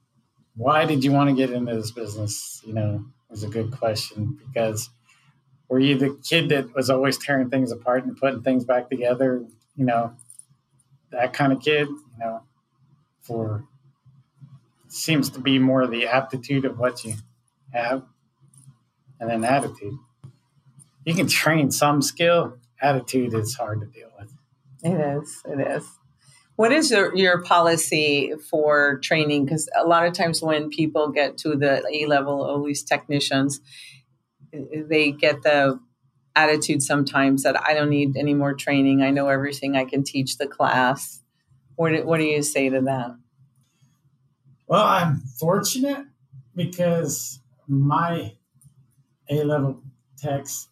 Why 0.55 0.85
did 0.85 1.05
you 1.05 1.13
want 1.13 1.29
to 1.31 1.37
get 1.37 1.51
into 1.51 1.75
this 1.75 1.91
business? 1.91 2.63
You 2.65 2.73
know, 2.73 3.05
is 3.31 3.43
a 3.43 3.49
good 3.49 3.73
question 3.73 4.39
because 4.47 4.91
were 5.69 5.81
you 5.81 5.99
the 5.99 6.19
kid 6.23 6.49
that 6.51 6.75
was 6.75 6.89
always 6.89 7.19
tearing 7.19 7.51
things 7.51 7.73
apart 7.73 8.05
and 8.05 8.17
putting 8.17 8.43
things 8.43 8.65
back 8.65 8.89
together? 8.89 9.45
You 9.75 9.85
know, 9.85 10.15
that 11.11 11.33
kind 11.33 11.53
of 11.53 11.61
kid, 11.61 11.89
you 11.89 12.19
know, 12.19 12.43
for 13.23 13.65
seems 14.89 15.31
to 15.31 15.41
be 15.41 15.59
more 15.59 15.87
the 15.87 16.07
aptitude 16.07 16.65
of 16.65 16.79
what 16.79 17.05
you 17.05 17.15
have 17.73 18.03
and 19.21 19.31
then 19.31 19.45
attitude. 19.45 19.99
You 21.05 21.15
can 21.15 21.29
train 21.29 21.71
some 21.71 22.03
skill, 22.03 22.59
attitude 22.81 23.35
is 23.35 23.55
hard 23.55 23.81
to 23.81 23.87
deal 23.87 24.11
with. 24.19 24.33
It 24.83 25.01
is. 25.01 25.43
It 25.47 25.61
is. 25.61 25.89
What 26.57 26.73
is 26.73 26.91
your, 26.91 27.15
your 27.15 27.43
policy 27.43 28.33
for 28.51 28.99
training? 29.01 29.45
Because 29.45 29.69
a 29.77 29.87
lot 29.87 30.07
of 30.07 30.15
times 30.15 30.43
when 30.43 30.71
people 30.71 31.09
get 31.09 31.37
to 31.39 31.55
the 31.55 31.85
A 31.93 32.07
level, 32.07 32.51
at 32.51 32.61
least 32.61 32.89
technicians, 32.89 33.61
they 34.53 35.11
get 35.11 35.43
the 35.43 35.79
attitude 36.35 36.83
sometimes 36.83 37.43
that 37.43 37.61
I 37.61 37.75
don't 37.75 37.91
need 37.91 38.17
any 38.17 38.35
more 38.35 38.55
training. 38.55 39.03
I 39.03 39.11
know 39.11 39.29
everything. 39.29 39.77
I 39.77 39.85
can 39.85 40.03
teach 40.03 40.39
the 40.39 40.47
class. 40.47 41.23
What 41.77 41.91
do, 41.91 42.07
what 42.07 42.19
do 42.19 42.25
you 42.25 42.43
say 42.43 42.71
to 42.71 42.81
that? 42.83 43.17
Well, 44.67 44.85
I'm 44.85 45.21
fortunate 45.39 46.07
because 46.55 47.41
my 47.69 48.36
A 49.29 49.43
level 49.43 49.83
techs, 50.17 50.69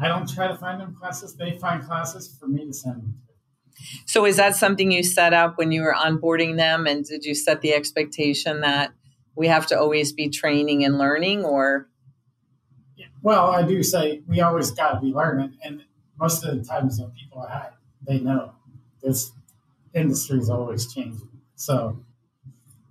I 0.00 0.08
don't 0.08 0.28
try 0.28 0.48
to 0.48 0.56
find 0.56 0.80
them 0.80 0.94
classes. 0.94 1.36
They 1.36 1.58
find 1.58 1.82
classes 1.84 2.36
for 2.38 2.46
me 2.46 2.66
to 2.66 2.72
send 2.72 3.02
them 3.02 3.14
to. 3.26 4.02
so 4.06 4.24
is 4.24 4.36
that 4.36 4.56
something 4.56 4.90
you 4.90 5.02
set 5.02 5.32
up 5.32 5.58
when 5.58 5.72
you 5.72 5.82
were 5.82 5.94
onboarding 5.94 6.56
them? 6.56 6.86
And 6.86 7.04
did 7.04 7.24
you 7.24 7.34
set 7.34 7.60
the 7.60 7.74
expectation 7.74 8.60
that 8.60 8.92
we 9.34 9.48
have 9.48 9.66
to 9.68 9.78
always 9.78 10.12
be 10.12 10.28
training 10.28 10.84
and 10.84 10.98
learning 10.98 11.44
or? 11.44 11.88
Well 13.22 13.46
i 13.46 13.62
do 13.62 13.82
say 13.82 14.20
we 14.28 14.42
always 14.42 14.70
got 14.70 14.92
to 14.94 15.00
be 15.00 15.12
learning 15.12 15.56
and 15.62 15.82
most 16.20 16.44
of 16.44 16.56
the 16.56 16.64
times 16.64 17.00
when 17.00 17.10
people 17.10 17.40
are 17.40 17.48
high, 17.48 17.70
they 18.06 18.20
know. 18.20 18.52
This 19.02 19.32
industry 19.94 20.38
is 20.38 20.50
always 20.50 20.92
changing. 20.92 21.28
So 21.56 21.98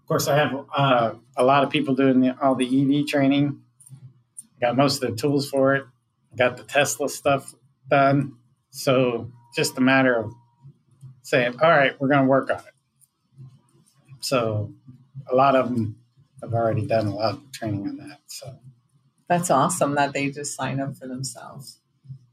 of 0.03 0.07
course 0.07 0.27
i 0.27 0.35
have 0.35 0.65
uh, 0.75 1.13
a 1.37 1.43
lot 1.43 1.63
of 1.63 1.69
people 1.69 1.95
doing 1.95 2.19
the, 2.19 2.37
all 2.41 2.55
the 2.55 2.65
ev 2.65 3.07
training 3.07 3.61
got 4.63 4.77
most 4.77 5.03
of 5.03 5.09
the 5.09 5.15
tools 5.15 5.49
for 5.49 5.75
it 5.75 5.85
got 6.37 6.57
the 6.57 6.63
tesla 6.63 7.09
stuff 7.09 7.53
done 7.89 8.35
so 8.69 9.31
just 9.55 9.77
a 9.77 9.81
matter 9.81 10.15
of 10.15 10.33
saying, 11.21 11.55
all 11.61 11.69
right, 11.69 11.99
we're 11.99 12.07
going 12.07 12.23
to 12.23 12.27
work 12.27 12.49
on 12.49 12.57
it. 12.57 13.45
So 14.19 14.73
a 15.31 15.35
lot 15.35 15.55
of 15.55 15.69
them 15.69 15.97
have 16.41 16.53
already 16.53 16.85
done 16.85 17.07
a 17.07 17.15
lot 17.15 17.35
of 17.35 17.51
training 17.51 17.87
on 17.87 17.97
that. 17.97 18.19
So 18.27 18.55
that's 19.27 19.49
awesome 19.49 19.95
that 19.95 20.13
they 20.13 20.29
just 20.31 20.55
sign 20.55 20.79
up 20.79 20.95
for 20.97 21.07
themselves. 21.07 21.79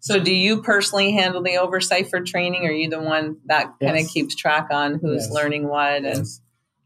So 0.00 0.18
do 0.18 0.34
you 0.34 0.62
personally 0.62 1.12
handle 1.12 1.42
the 1.42 1.58
oversight 1.58 2.08
for 2.08 2.20
training? 2.20 2.64
Or 2.64 2.70
are 2.70 2.72
you 2.72 2.88
the 2.88 3.00
one 3.00 3.36
that 3.44 3.74
yes. 3.80 3.90
kind 3.90 4.04
of 4.04 4.10
keeps 4.10 4.34
track 4.34 4.68
on 4.70 4.94
who's 4.94 5.24
yes. 5.24 5.30
learning 5.30 5.68
what? 5.68 6.02
Yes. 6.02 6.16
And 6.18 6.26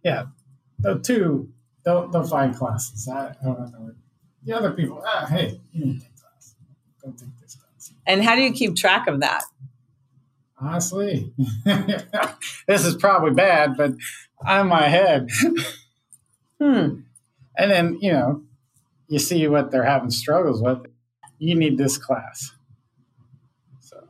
yeah, 0.03 0.25
the 0.81 0.99
two 0.99 1.51
they'll, 1.85 2.09
they'll 2.09 2.25
find 2.25 2.57
classes. 2.57 3.09
I, 3.09 3.29
I 3.29 3.45
don't 3.45 3.59
know. 3.73 3.95
The 4.45 4.53
other 4.53 4.73
people, 4.73 5.03
ah, 5.07 5.27
hey, 5.29 5.61
you 5.73 5.85
need 5.85 6.01
to 6.01 6.07
take 6.07 6.17
class. 6.17 6.55
Go 7.03 7.11
take 7.11 7.41
this 7.41 7.55
class. 7.57 7.93
And 8.07 8.23
how 8.23 8.35
do 8.35 8.43
you 8.43 8.53
keep 8.53 8.77
track 8.77 9.07
of 9.07 9.21
that? 9.21 9.45
honestly. 10.65 11.33
this 12.67 12.85
is 12.85 12.97
probably 12.97 13.33
bad, 13.33 13.77
but 13.77 13.93
I'm 14.45 14.69
my 14.69 14.89
head. 14.89 15.31
hmm. 16.61 17.01
And 17.57 17.71
then, 17.71 17.99
you 18.01 18.13
know, 18.13 18.43
you 19.09 19.19
see 19.19 19.47
what 19.47 19.71
they're 19.71 19.85
having 19.85 20.11
struggles 20.11 20.63
with. 20.63 20.87
You 21.39 21.55
need 21.55 21.79
this 21.79 21.99
class. 21.99 22.53
So 23.81 24.09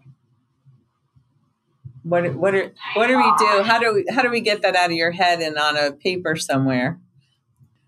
what 2.02 2.34
what 2.34 2.54
are 2.54 2.72
what 2.94 3.08
do 3.08 3.16
we 3.16 3.32
do? 3.38 3.62
How 3.62 3.78
do 3.78 3.94
we 3.94 4.06
how 4.10 4.22
do 4.22 4.30
we 4.30 4.40
get 4.40 4.62
that 4.62 4.76
out 4.76 4.86
of 4.86 4.96
your 4.96 5.10
head 5.10 5.40
and 5.40 5.56
on 5.56 5.76
a 5.76 5.92
paper 5.92 6.36
somewhere? 6.36 7.00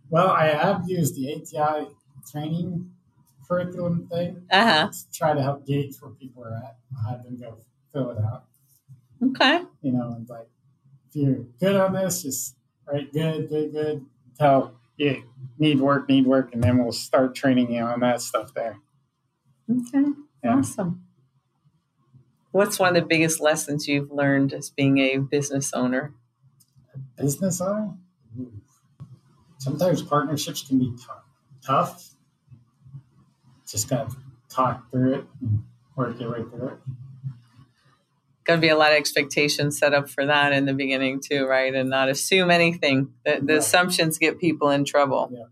Well, 0.08 0.28
I 0.28 0.46
have 0.46 0.84
used 0.88 1.14
the 1.16 1.34
ATI 1.34 1.88
training 2.30 2.90
curriculum 3.48 4.08
thing 4.10 4.42
uh-huh. 4.50 4.90
try 5.12 5.32
to 5.32 5.42
help 5.42 5.66
gauge 5.66 5.94
where 6.00 6.10
people 6.12 6.44
are 6.44 6.54
at. 6.54 6.78
Have 7.08 7.22
them 7.24 7.38
go 7.38 7.58
fill 7.92 8.10
it 8.10 8.18
out. 8.18 8.44
Okay. 9.22 9.62
You 9.82 9.92
know, 9.92 10.12
and 10.16 10.28
like 10.28 10.48
if 11.08 11.16
you're 11.16 11.44
good 11.60 11.76
on 11.76 11.92
this, 11.92 12.22
just 12.22 12.56
right, 12.86 13.10
good, 13.12 13.48
good, 13.48 13.72
good. 13.72 14.06
Tell 14.38 14.74
you 14.96 15.22
need 15.58 15.80
work, 15.80 16.08
need 16.08 16.26
work, 16.26 16.52
and 16.52 16.62
then 16.62 16.82
we'll 16.82 16.92
start 16.92 17.34
training 17.34 17.72
you 17.72 17.82
on 17.82 18.00
that 18.00 18.20
stuff 18.20 18.52
there. 18.54 18.78
Okay. 19.70 20.10
Yeah. 20.44 20.56
Awesome. 20.56 21.02
What's 22.50 22.78
one 22.78 22.88
of 22.88 22.94
the 22.94 23.06
biggest 23.06 23.40
lessons 23.40 23.86
you've 23.86 24.10
learned 24.10 24.54
as 24.54 24.70
being 24.70 24.98
a 24.98 25.18
business 25.18 25.72
owner? 25.74 26.14
A 26.94 27.22
business 27.22 27.60
owner? 27.60 27.94
Sometimes 29.58 30.02
partnerships 30.02 30.62
can 30.66 30.78
be 30.78 30.92
t- 30.96 31.04
tough. 31.62 32.15
Just 33.66 33.88
gotta 33.88 34.14
talk 34.48 34.90
through 34.90 35.14
it 35.14 35.24
and 35.40 35.64
work 35.96 36.18
your 36.20 36.32
way 36.32 36.48
through 36.48 36.68
it 36.68 36.78
going 38.46 38.60
to 38.60 38.64
be 38.64 38.68
a 38.68 38.76
lot 38.76 38.92
of 38.92 38.96
expectations 38.96 39.78
set 39.78 39.92
up 39.92 40.08
for 40.08 40.24
that 40.24 40.52
in 40.52 40.64
the 40.66 40.72
beginning 40.72 41.20
too, 41.20 41.46
right? 41.46 41.74
And 41.74 41.90
not 41.90 42.08
assume 42.08 42.50
anything. 42.50 43.12
The, 43.24 43.40
the 43.42 43.58
assumptions 43.58 44.18
get 44.18 44.38
people 44.38 44.70
in 44.70 44.84
trouble. 44.84 45.28
Yeah. 45.32 45.44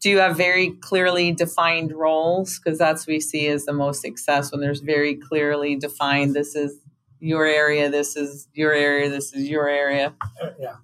Do 0.00 0.10
you 0.10 0.18
have 0.18 0.36
very 0.36 0.72
clearly 0.72 1.32
defined 1.32 1.92
roles? 1.92 2.58
Because 2.58 2.78
that's 2.78 3.06
what 3.06 3.14
we 3.14 3.20
see 3.20 3.46
as 3.48 3.64
the 3.64 3.72
most 3.72 4.02
success 4.02 4.52
when 4.52 4.60
there's 4.60 4.80
very 4.80 5.14
clearly 5.14 5.76
defined. 5.76 6.34
This 6.34 6.54
is 6.54 6.80
your 7.20 7.46
area. 7.46 7.90
This 7.90 8.16
is 8.16 8.48
your 8.52 8.72
area. 8.72 9.08
This 9.08 9.32
is 9.32 9.48
your 9.48 9.68
area. 9.68 10.14
Uh, 10.42 10.50
yeah, 10.58 10.76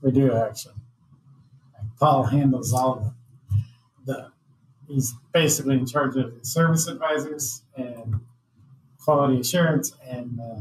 we 0.00 0.12
do 0.12 0.32
actually. 0.32 0.74
Paul 1.98 2.24
handles 2.24 2.72
all 2.72 3.14
the, 4.06 4.12
the 4.12 4.31
he's 4.92 5.14
basically 5.32 5.74
in 5.76 5.86
charge 5.86 6.16
of 6.16 6.32
service 6.42 6.86
advisors 6.86 7.62
and 7.76 8.20
quality 8.98 9.40
assurance 9.40 9.92
and 10.08 10.38
uh, 10.40 10.60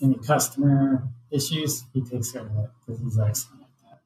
any 0.00 0.14
customer 0.14 1.08
issues. 1.30 1.84
He 1.92 2.00
takes 2.02 2.32
care 2.32 2.42
of 2.42 2.54
that 2.54 2.70
because 2.86 3.00
he's 3.02 3.18
excellent. 3.18 3.62
at 3.62 3.68
that. 3.90 4.00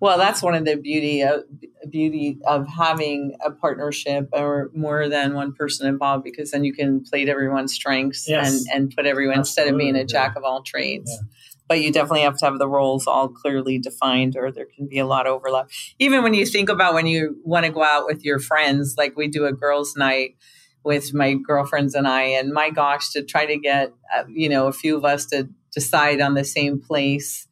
Well, 0.00 0.18
that's 0.18 0.42
one 0.42 0.54
of 0.54 0.64
the 0.64 0.76
beauty 0.76 1.22
of 1.22 1.44
beauty 1.88 2.38
of 2.46 2.66
having 2.68 3.36
a 3.44 3.50
partnership 3.50 4.28
or 4.32 4.70
more 4.74 5.08
than 5.08 5.34
one 5.34 5.52
person 5.52 5.86
involved 5.86 6.24
because 6.24 6.50
then 6.50 6.64
you 6.64 6.72
can 6.74 7.02
play 7.04 7.24
to 7.24 7.30
everyone's 7.30 7.72
strengths 7.72 8.28
Yes. 8.28 8.50
and 8.50 8.66
and 8.72 8.94
put 8.96 9.06
everyone 9.06 9.38
instead 9.38 9.68
of 9.68 9.78
being 9.78 9.96
a 9.96 10.04
jack 10.04 10.36
of 10.36 10.44
all 10.44 10.62
trades. 10.62 11.10
Yeah. 11.10 11.26
But 11.68 11.80
you 11.80 11.90
definitely 11.92 12.22
have 12.22 12.36
to 12.38 12.44
have 12.44 12.58
the 12.58 12.68
roles 12.68 13.06
all 13.06 13.28
clearly 13.28 13.78
defined, 13.78 14.36
or 14.36 14.52
there 14.52 14.66
can 14.66 14.86
be 14.86 14.98
a 14.98 15.06
lot 15.06 15.26
of 15.26 15.32
overlap. 15.32 15.68
Even 15.98 16.22
when 16.22 16.32
you 16.34 16.46
think 16.46 16.68
about 16.68 16.94
when 16.94 17.06
you 17.06 17.40
want 17.44 17.66
to 17.66 17.72
go 17.72 17.82
out 17.82 18.06
with 18.06 18.24
your 18.24 18.38
friends, 18.38 18.94
like 18.96 19.16
we 19.16 19.26
do 19.28 19.46
a 19.46 19.52
girls' 19.52 19.96
night 19.96 20.36
with 20.84 21.12
my 21.12 21.34
girlfriends 21.34 21.94
and 21.96 22.06
I, 22.06 22.22
and 22.22 22.52
my 22.52 22.70
gosh, 22.70 23.10
to 23.12 23.22
try 23.24 23.46
to 23.46 23.56
get 23.58 23.92
uh, 24.16 24.24
you 24.28 24.48
know 24.48 24.68
a 24.68 24.72
few 24.72 24.96
of 24.96 25.04
us 25.04 25.26
to 25.26 25.48
decide 25.72 26.20
on 26.20 26.34
the 26.34 26.44
same 26.44 26.80
place 26.80 27.48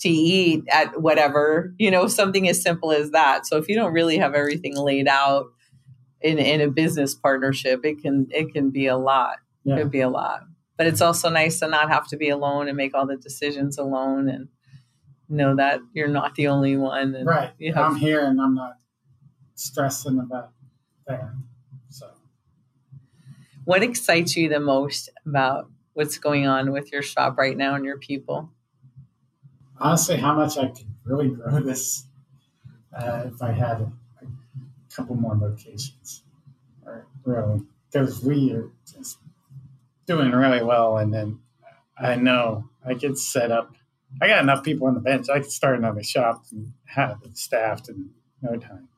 to 0.00 0.08
eat 0.10 0.64
at 0.70 1.00
whatever, 1.00 1.72
you 1.78 1.90
know, 1.90 2.06
something 2.08 2.46
as 2.48 2.60
simple 2.60 2.92
as 2.92 3.10
that. 3.12 3.46
So 3.46 3.56
if 3.56 3.68
you 3.68 3.74
don't 3.74 3.92
really 3.94 4.18
have 4.18 4.34
everything 4.34 4.76
laid 4.76 5.08
out 5.08 5.46
in 6.20 6.38
in 6.38 6.60
a 6.60 6.68
business 6.68 7.14
partnership, 7.14 7.84
it 7.84 8.02
can 8.02 8.26
it 8.30 8.52
can 8.52 8.70
be 8.70 8.86
a 8.86 8.96
lot. 8.96 9.36
It 9.64 9.70
Yeah. 9.70 9.76
could 9.78 9.90
be 9.90 10.00
a 10.00 10.10
lot. 10.10 10.42
But 10.76 10.86
it's 10.86 11.00
also 11.00 11.28
nice 11.30 11.60
to 11.60 11.68
not 11.68 11.88
have 11.88 12.08
to 12.08 12.16
be 12.16 12.28
alone 12.28 12.68
and 12.68 12.76
make 12.76 12.94
all 12.94 13.06
the 13.06 13.16
decisions 13.16 13.78
alone 13.78 14.28
and 14.28 14.48
know 15.28 15.54
that 15.56 15.80
you're 15.92 16.08
not 16.08 16.34
the 16.34 16.48
only 16.48 16.76
one. 16.76 17.14
And 17.14 17.26
Right. 17.26 17.52
Have, 17.74 17.92
I'm 17.92 17.96
here 17.96 18.24
and 18.24 18.40
I'm 18.40 18.54
not 18.54 18.74
stressing 19.54 20.18
about 20.18 20.50
that. 21.06 21.30
So 21.90 22.10
what 23.64 23.82
excites 23.82 24.36
you 24.36 24.48
the 24.48 24.60
most 24.60 25.08
about 25.24 25.70
what's 25.92 26.18
going 26.18 26.46
on 26.46 26.72
with 26.72 26.90
your 26.90 27.02
shop 27.02 27.38
right 27.38 27.56
now 27.56 27.74
and 27.74 27.84
your 27.84 27.98
people? 27.98 28.50
honestly, 29.78 30.16
how 30.16 30.34
much 30.34 30.56
I 30.56 30.68
could 30.68 30.86
really 31.04 31.28
grow 31.28 31.60
this 31.60 32.06
uh, 32.96 33.24
if 33.26 33.42
I 33.42 33.52
had 33.52 33.80
a, 33.80 33.92
a 34.22 34.26
couple 34.94 35.16
more 35.16 35.36
locations. 35.36 36.22
Or 36.86 37.06
really, 37.24 37.62
because 37.90 38.22
we 38.22 38.52
are 38.52 38.70
just 38.86 39.18
doing 40.06 40.30
really 40.32 40.62
well, 40.62 40.96
and 40.98 41.12
then 41.12 41.40
I 41.98 42.16
know 42.16 42.68
I 42.84 42.94
could 42.94 43.18
set 43.18 43.50
up. 43.50 43.74
I 44.20 44.28
got 44.28 44.42
enough 44.42 44.62
people 44.62 44.86
on 44.86 44.94
the 44.94 45.00
bench. 45.00 45.28
I 45.28 45.40
could 45.40 45.50
start 45.50 45.78
another 45.78 46.02
shop 46.02 46.44
and 46.52 46.72
have 46.86 47.20
it 47.24 47.36
staffed 47.36 47.88
in 47.88 48.10
no 48.42 48.56
time. 48.56 48.88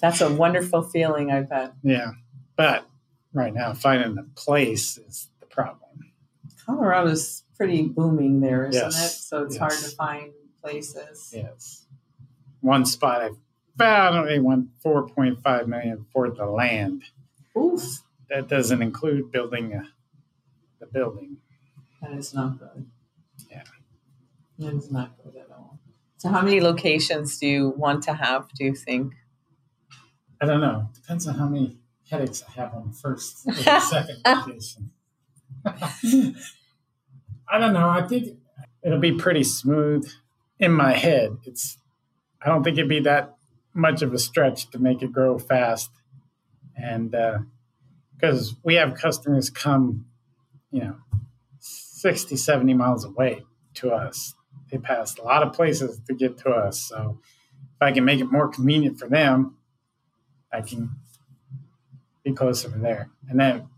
That's 0.00 0.20
a 0.20 0.32
wonderful 0.32 0.82
feeling, 0.82 1.30
I 1.30 1.42
bet. 1.42 1.72
Yeah, 1.82 2.12
but 2.56 2.86
right 3.32 3.54
now 3.54 3.72
finding 3.72 4.18
a 4.18 4.22
place 4.38 4.98
is 4.98 5.30
the 5.40 5.46
problem. 5.46 6.12
Colorado's 6.64 7.44
pretty 7.56 7.82
booming 7.82 8.40
there, 8.40 8.66
isn't 8.66 8.82
Yes, 8.82 9.14
it? 9.14 9.18
So 9.22 9.44
it's 9.44 9.56
hard 9.56 9.72
to 9.72 9.88
find 9.90 10.32
places. 10.62 11.32
Yes. 11.34 11.86
One 12.60 12.84
spot 12.84 13.22
I 13.22 13.30
found 13.78 14.28
they 14.28 14.38
want 14.38 14.68
4.5 14.84 15.66
million 15.66 16.06
for 16.12 16.30
the 16.30 16.46
land. 16.46 17.04
Oof, 17.56 18.02
That 18.30 18.48
doesn't 18.48 18.82
include 18.82 19.30
building 19.30 19.72
a, 19.72 19.88
the 20.80 20.86
building. 20.86 21.38
that 22.02 22.12
is 22.12 22.34
not 22.34 22.58
good. 22.58 22.86
Yeah. 23.50 23.62
That 24.58 24.74
is 24.74 24.90
not 24.90 25.16
good 25.22 25.36
at 25.36 25.50
all. 25.50 25.78
So, 26.16 26.30
how 26.30 26.42
many 26.42 26.60
locations 26.60 27.38
do 27.38 27.46
you 27.46 27.74
want 27.76 28.02
to 28.04 28.14
have? 28.14 28.48
Do 28.54 28.64
you 28.64 28.74
think? 28.74 29.14
I 30.40 30.46
don't 30.46 30.60
know. 30.60 30.88
Depends 30.94 31.26
on 31.26 31.34
how 31.34 31.46
many 31.46 31.78
headaches 32.10 32.42
I 32.48 32.52
have 32.60 32.74
on 32.74 32.88
the 32.88 32.94
first 32.94 33.46
or 33.46 33.54
the 33.54 33.80
second 33.80 34.22
location. 34.26 34.90
I 37.48 37.58
don't 37.58 37.72
know. 37.72 37.88
I 37.88 38.06
think 38.06 38.38
it'll 38.82 38.98
be 38.98 39.12
pretty 39.12 39.44
smooth 39.44 40.08
in 40.58 40.72
my 40.72 40.92
head. 40.92 41.36
It's 41.44 41.78
I 42.42 42.48
don't 42.48 42.62
think 42.62 42.78
it'd 42.78 42.88
be 42.88 43.00
that 43.00 43.36
much 43.74 44.02
of 44.02 44.14
a 44.14 44.18
stretch 44.18 44.70
to 44.70 44.78
make 44.78 45.02
it 45.02 45.12
grow 45.12 45.38
fast. 45.38 45.90
And 46.76 47.14
uh, 47.14 47.38
because 48.16 48.54
we 48.62 48.74
have 48.74 48.94
customers 48.94 49.50
come, 49.50 50.06
you 50.70 50.80
know, 50.80 50.96
60, 51.60 52.36
70 52.36 52.74
miles 52.74 53.04
away 53.04 53.44
to 53.74 53.92
us. 53.92 54.34
They 54.70 54.78
pass 54.78 55.16
a 55.18 55.22
lot 55.22 55.42
of 55.42 55.52
places 55.52 56.00
to 56.06 56.14
get 56.14 56.38
to 56.38 56.50
us. 56.50 56.80
So 56.80 57.20
if 57.76 57.82
I 57.82 57.92
can 57.92 58.04
make 58.04 58.20
it 58.20 58.30
more 58.30 58.48
convenient 58.48 58.98
for 58.98 59.08
them, 59.08 59.56
I 60.52 60.62
can 60.62 60.90
be 62.24 62.32
closer 62.32 62.70
to 62.70 62.78
there. 62.78 63.10
And 63.28 63.38
then 63.38 63.68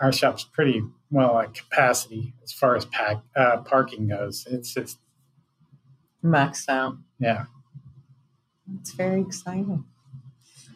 our 0.00 0.12
shop's 0.12 0.44
pretty 0.44 0.82
well 1.10 1.38
at 1.38 1.54
capacity 1.54 2.32
as 2.42 2.52
far 2.52 2.76
as 2.76 2.84
pack 2.86 3.18
uh, 3.36 3.58
parking 3.58 4.08
goes. 4.08 4.46
It's 4.50 4.72
just 4.72 4.98
Maxed 6.24 6.68
out. 6.68 6.96
yeah, 7.18 7.46
It's 8.80 8.92
very 8.92 9.20
exciting. 9.20 9.84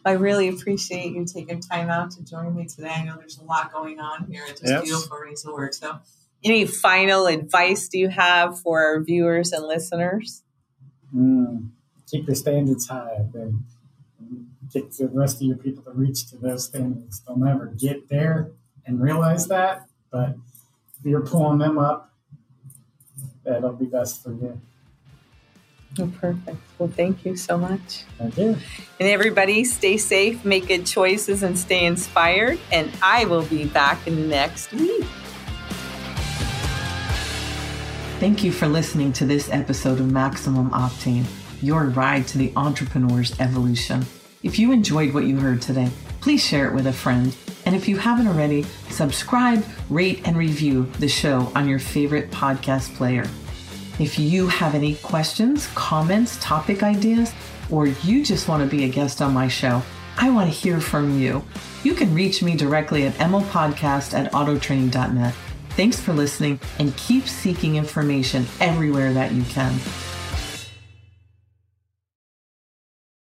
I 0.07 0.12
really 0.12 0.47
appreciate 0.49 1.12
you 1.14 1.25
taking 1.25 1.61
time 1.61 1.90
out 1.90 2.12
to 2.12 2.25
join 2.25 2.55
me 2.55 2.66
today. 2.66 2.90
I 2.97 3.05
know 3.05 3.16
there's 3.19 3.38
a 3.38 3.45
lot 3.45 3.73
going 3.73 3.99
on 3.99 4.27
here 4.31 4.45
at 4.49 4.57
this 4.57 4.71
Yes. 4.71 4.85
beautiful 4.85 5.19
resort. 5.19 5.75
So, 5.75 5.99
any 6.45 6.64
final 6.64 7.27
advice 7.27 7.88
do 7.88 7.99
you 7.99 8.09
have 8.09 8.61
for 8.61 8.83
our 8.85 9.03
viewers 9.03 9.53
and 9.53 9.66
listeners? 9.66 10.42
mm, 11.14 11.69
keep 12.11 12.27
your 12.27 12.35
standards 12.37 12.88
high. 12.88 13.27
and 13.35 13.64
get 14.73 14.90
the 14.97 15.09
rest 15.09 15.37
of 15.37 15.42
your 15.42 15.57
people 15.57 15.83
to 15.85 15.92
reach 15.92 16.29
to 16.31 16.37
those 16.37 16.64
standards. 16.66 17.21
They'll 17.21 17.37
never 17.37 17.66
get 17.66 18.09
there 18.09 18.51
and 18.85 19.01
realize 19.01 19.47
that, 19.49 19.88
but 20.11 20.37
if 20.99 21.05
you're 21.05 21.25
pulling 21.25 21.59
them 21.59 21.79
up, 21.79 22.12
that'll 23.45 23.73
be 23.73 23.87
best 23.87 24.23
for 24.23 24.33
you. 24.33 24.61
Oh, 25.98 26.12
perfect. 26.20 26.59
Well, 26.78 26.90
thank 26.90 27.24
you 27.24 27.37
so 27.37 27.56
much. 27.56 28.04
Thank 28.18 28.37
you. 28.37 28.56
And 29.00 29.09
everybody, 29.09 29.64
stay 29.64 29.96
safe, 29.96 30.44
make 30.44 30.68
good 30.68 30.85
choices, 30.85 31.42
and 31.42 31.59
stay 31.59 31.87
inspired. 31.87 32.59
And 32.70 32.90
I 33.02 33.24
will 33.24 33.44
be 33.44 33.64
back 33.64 34.06
next 34.06 34.72
week. 34.72 35.06
Thank 38.18 38.42
you 38.42 38.52
for 38.52 38.66
listening 38.66 39.12
to 39.14 39.26
this 39.26 39.50
episode 39.50 40.00
of 40.00 40.11
Maximum 40.11 40.70
Octane, 40.70 41.26
your 41.62 41.85
ride 41.85 42.26
to 42.28 42.38
the 42.38 42.52
entrepreneur's 42.56 43.38
evolution. 43.40 44.04
If 44.42 44.59
you 44.59 44.72
enjoyed 44.72 45.12
what 45.12 45.24
you 45.24 45.38
heard 45.38 45.61
today, 45.62 45.90
please 46.20 46.44
share 46.44 46.66
it 46.68 46.74
with 46.74 46.87
a 46.87 46.92
friend. 46.92 47.37
And 47.64 47.74
if 47.74 47.88
you 47.88 47.96
haven't 47.98 48.26
already, 48.26 48.64
subscribe, 48.90 49.64
rate, 49.90 50.22
and 50.24 50.37
review 50.37 50.90
the 50.98 51.09
show 51.09 51.52
on 51.54 51.68
your 51.68 51.78
favorite 51.78 52.30
podcast 52.30 52.94
player. 52.96 53.26
If 53.98 54.18
you 54.18 54.46
have 54.48 54.74
any 54.74 54.96
questions, 54.96 55.68
comments, 55.74 56.38
topic 56.40 56.82
ideas, 56.82 57.32
or 57.70 57.87
you 57.87 58.22
just 58.22 58.46
want 58.46 58.62
to 58.62 58.68
be 58.68 58.85
a 58.85 58.88
guest 58.88 59.22
on 59.22 59.32
my 59.32 59.48
show, 59.48 59.82
I 60.18 60.30
want 60.30 60.52
to 60.52 60.59
hear 60.59 60.80
from 60.80 61.18
you. 61.18 61.42
You 61.82 61.94
can 61.94 62.14
reach 62.14 62.42
me 62.42 62.56
directly 62.56 63.06
at 63.06 63.14
emilpodcast 63.14 64.12
at 64.12 64.32
autotraining.net. 64.32 65.35
Thanks 65.70 66.00
for 66.00 66.12
listening 66.12 66.61
and 66.78 66.96
keep 66.96 67.26
seeking 67.26 67.76
information 67.76 68.46
everywhere 68.61 69.12
that 69.14 69.32
you 69.32 69.42
can. 69.44 69.78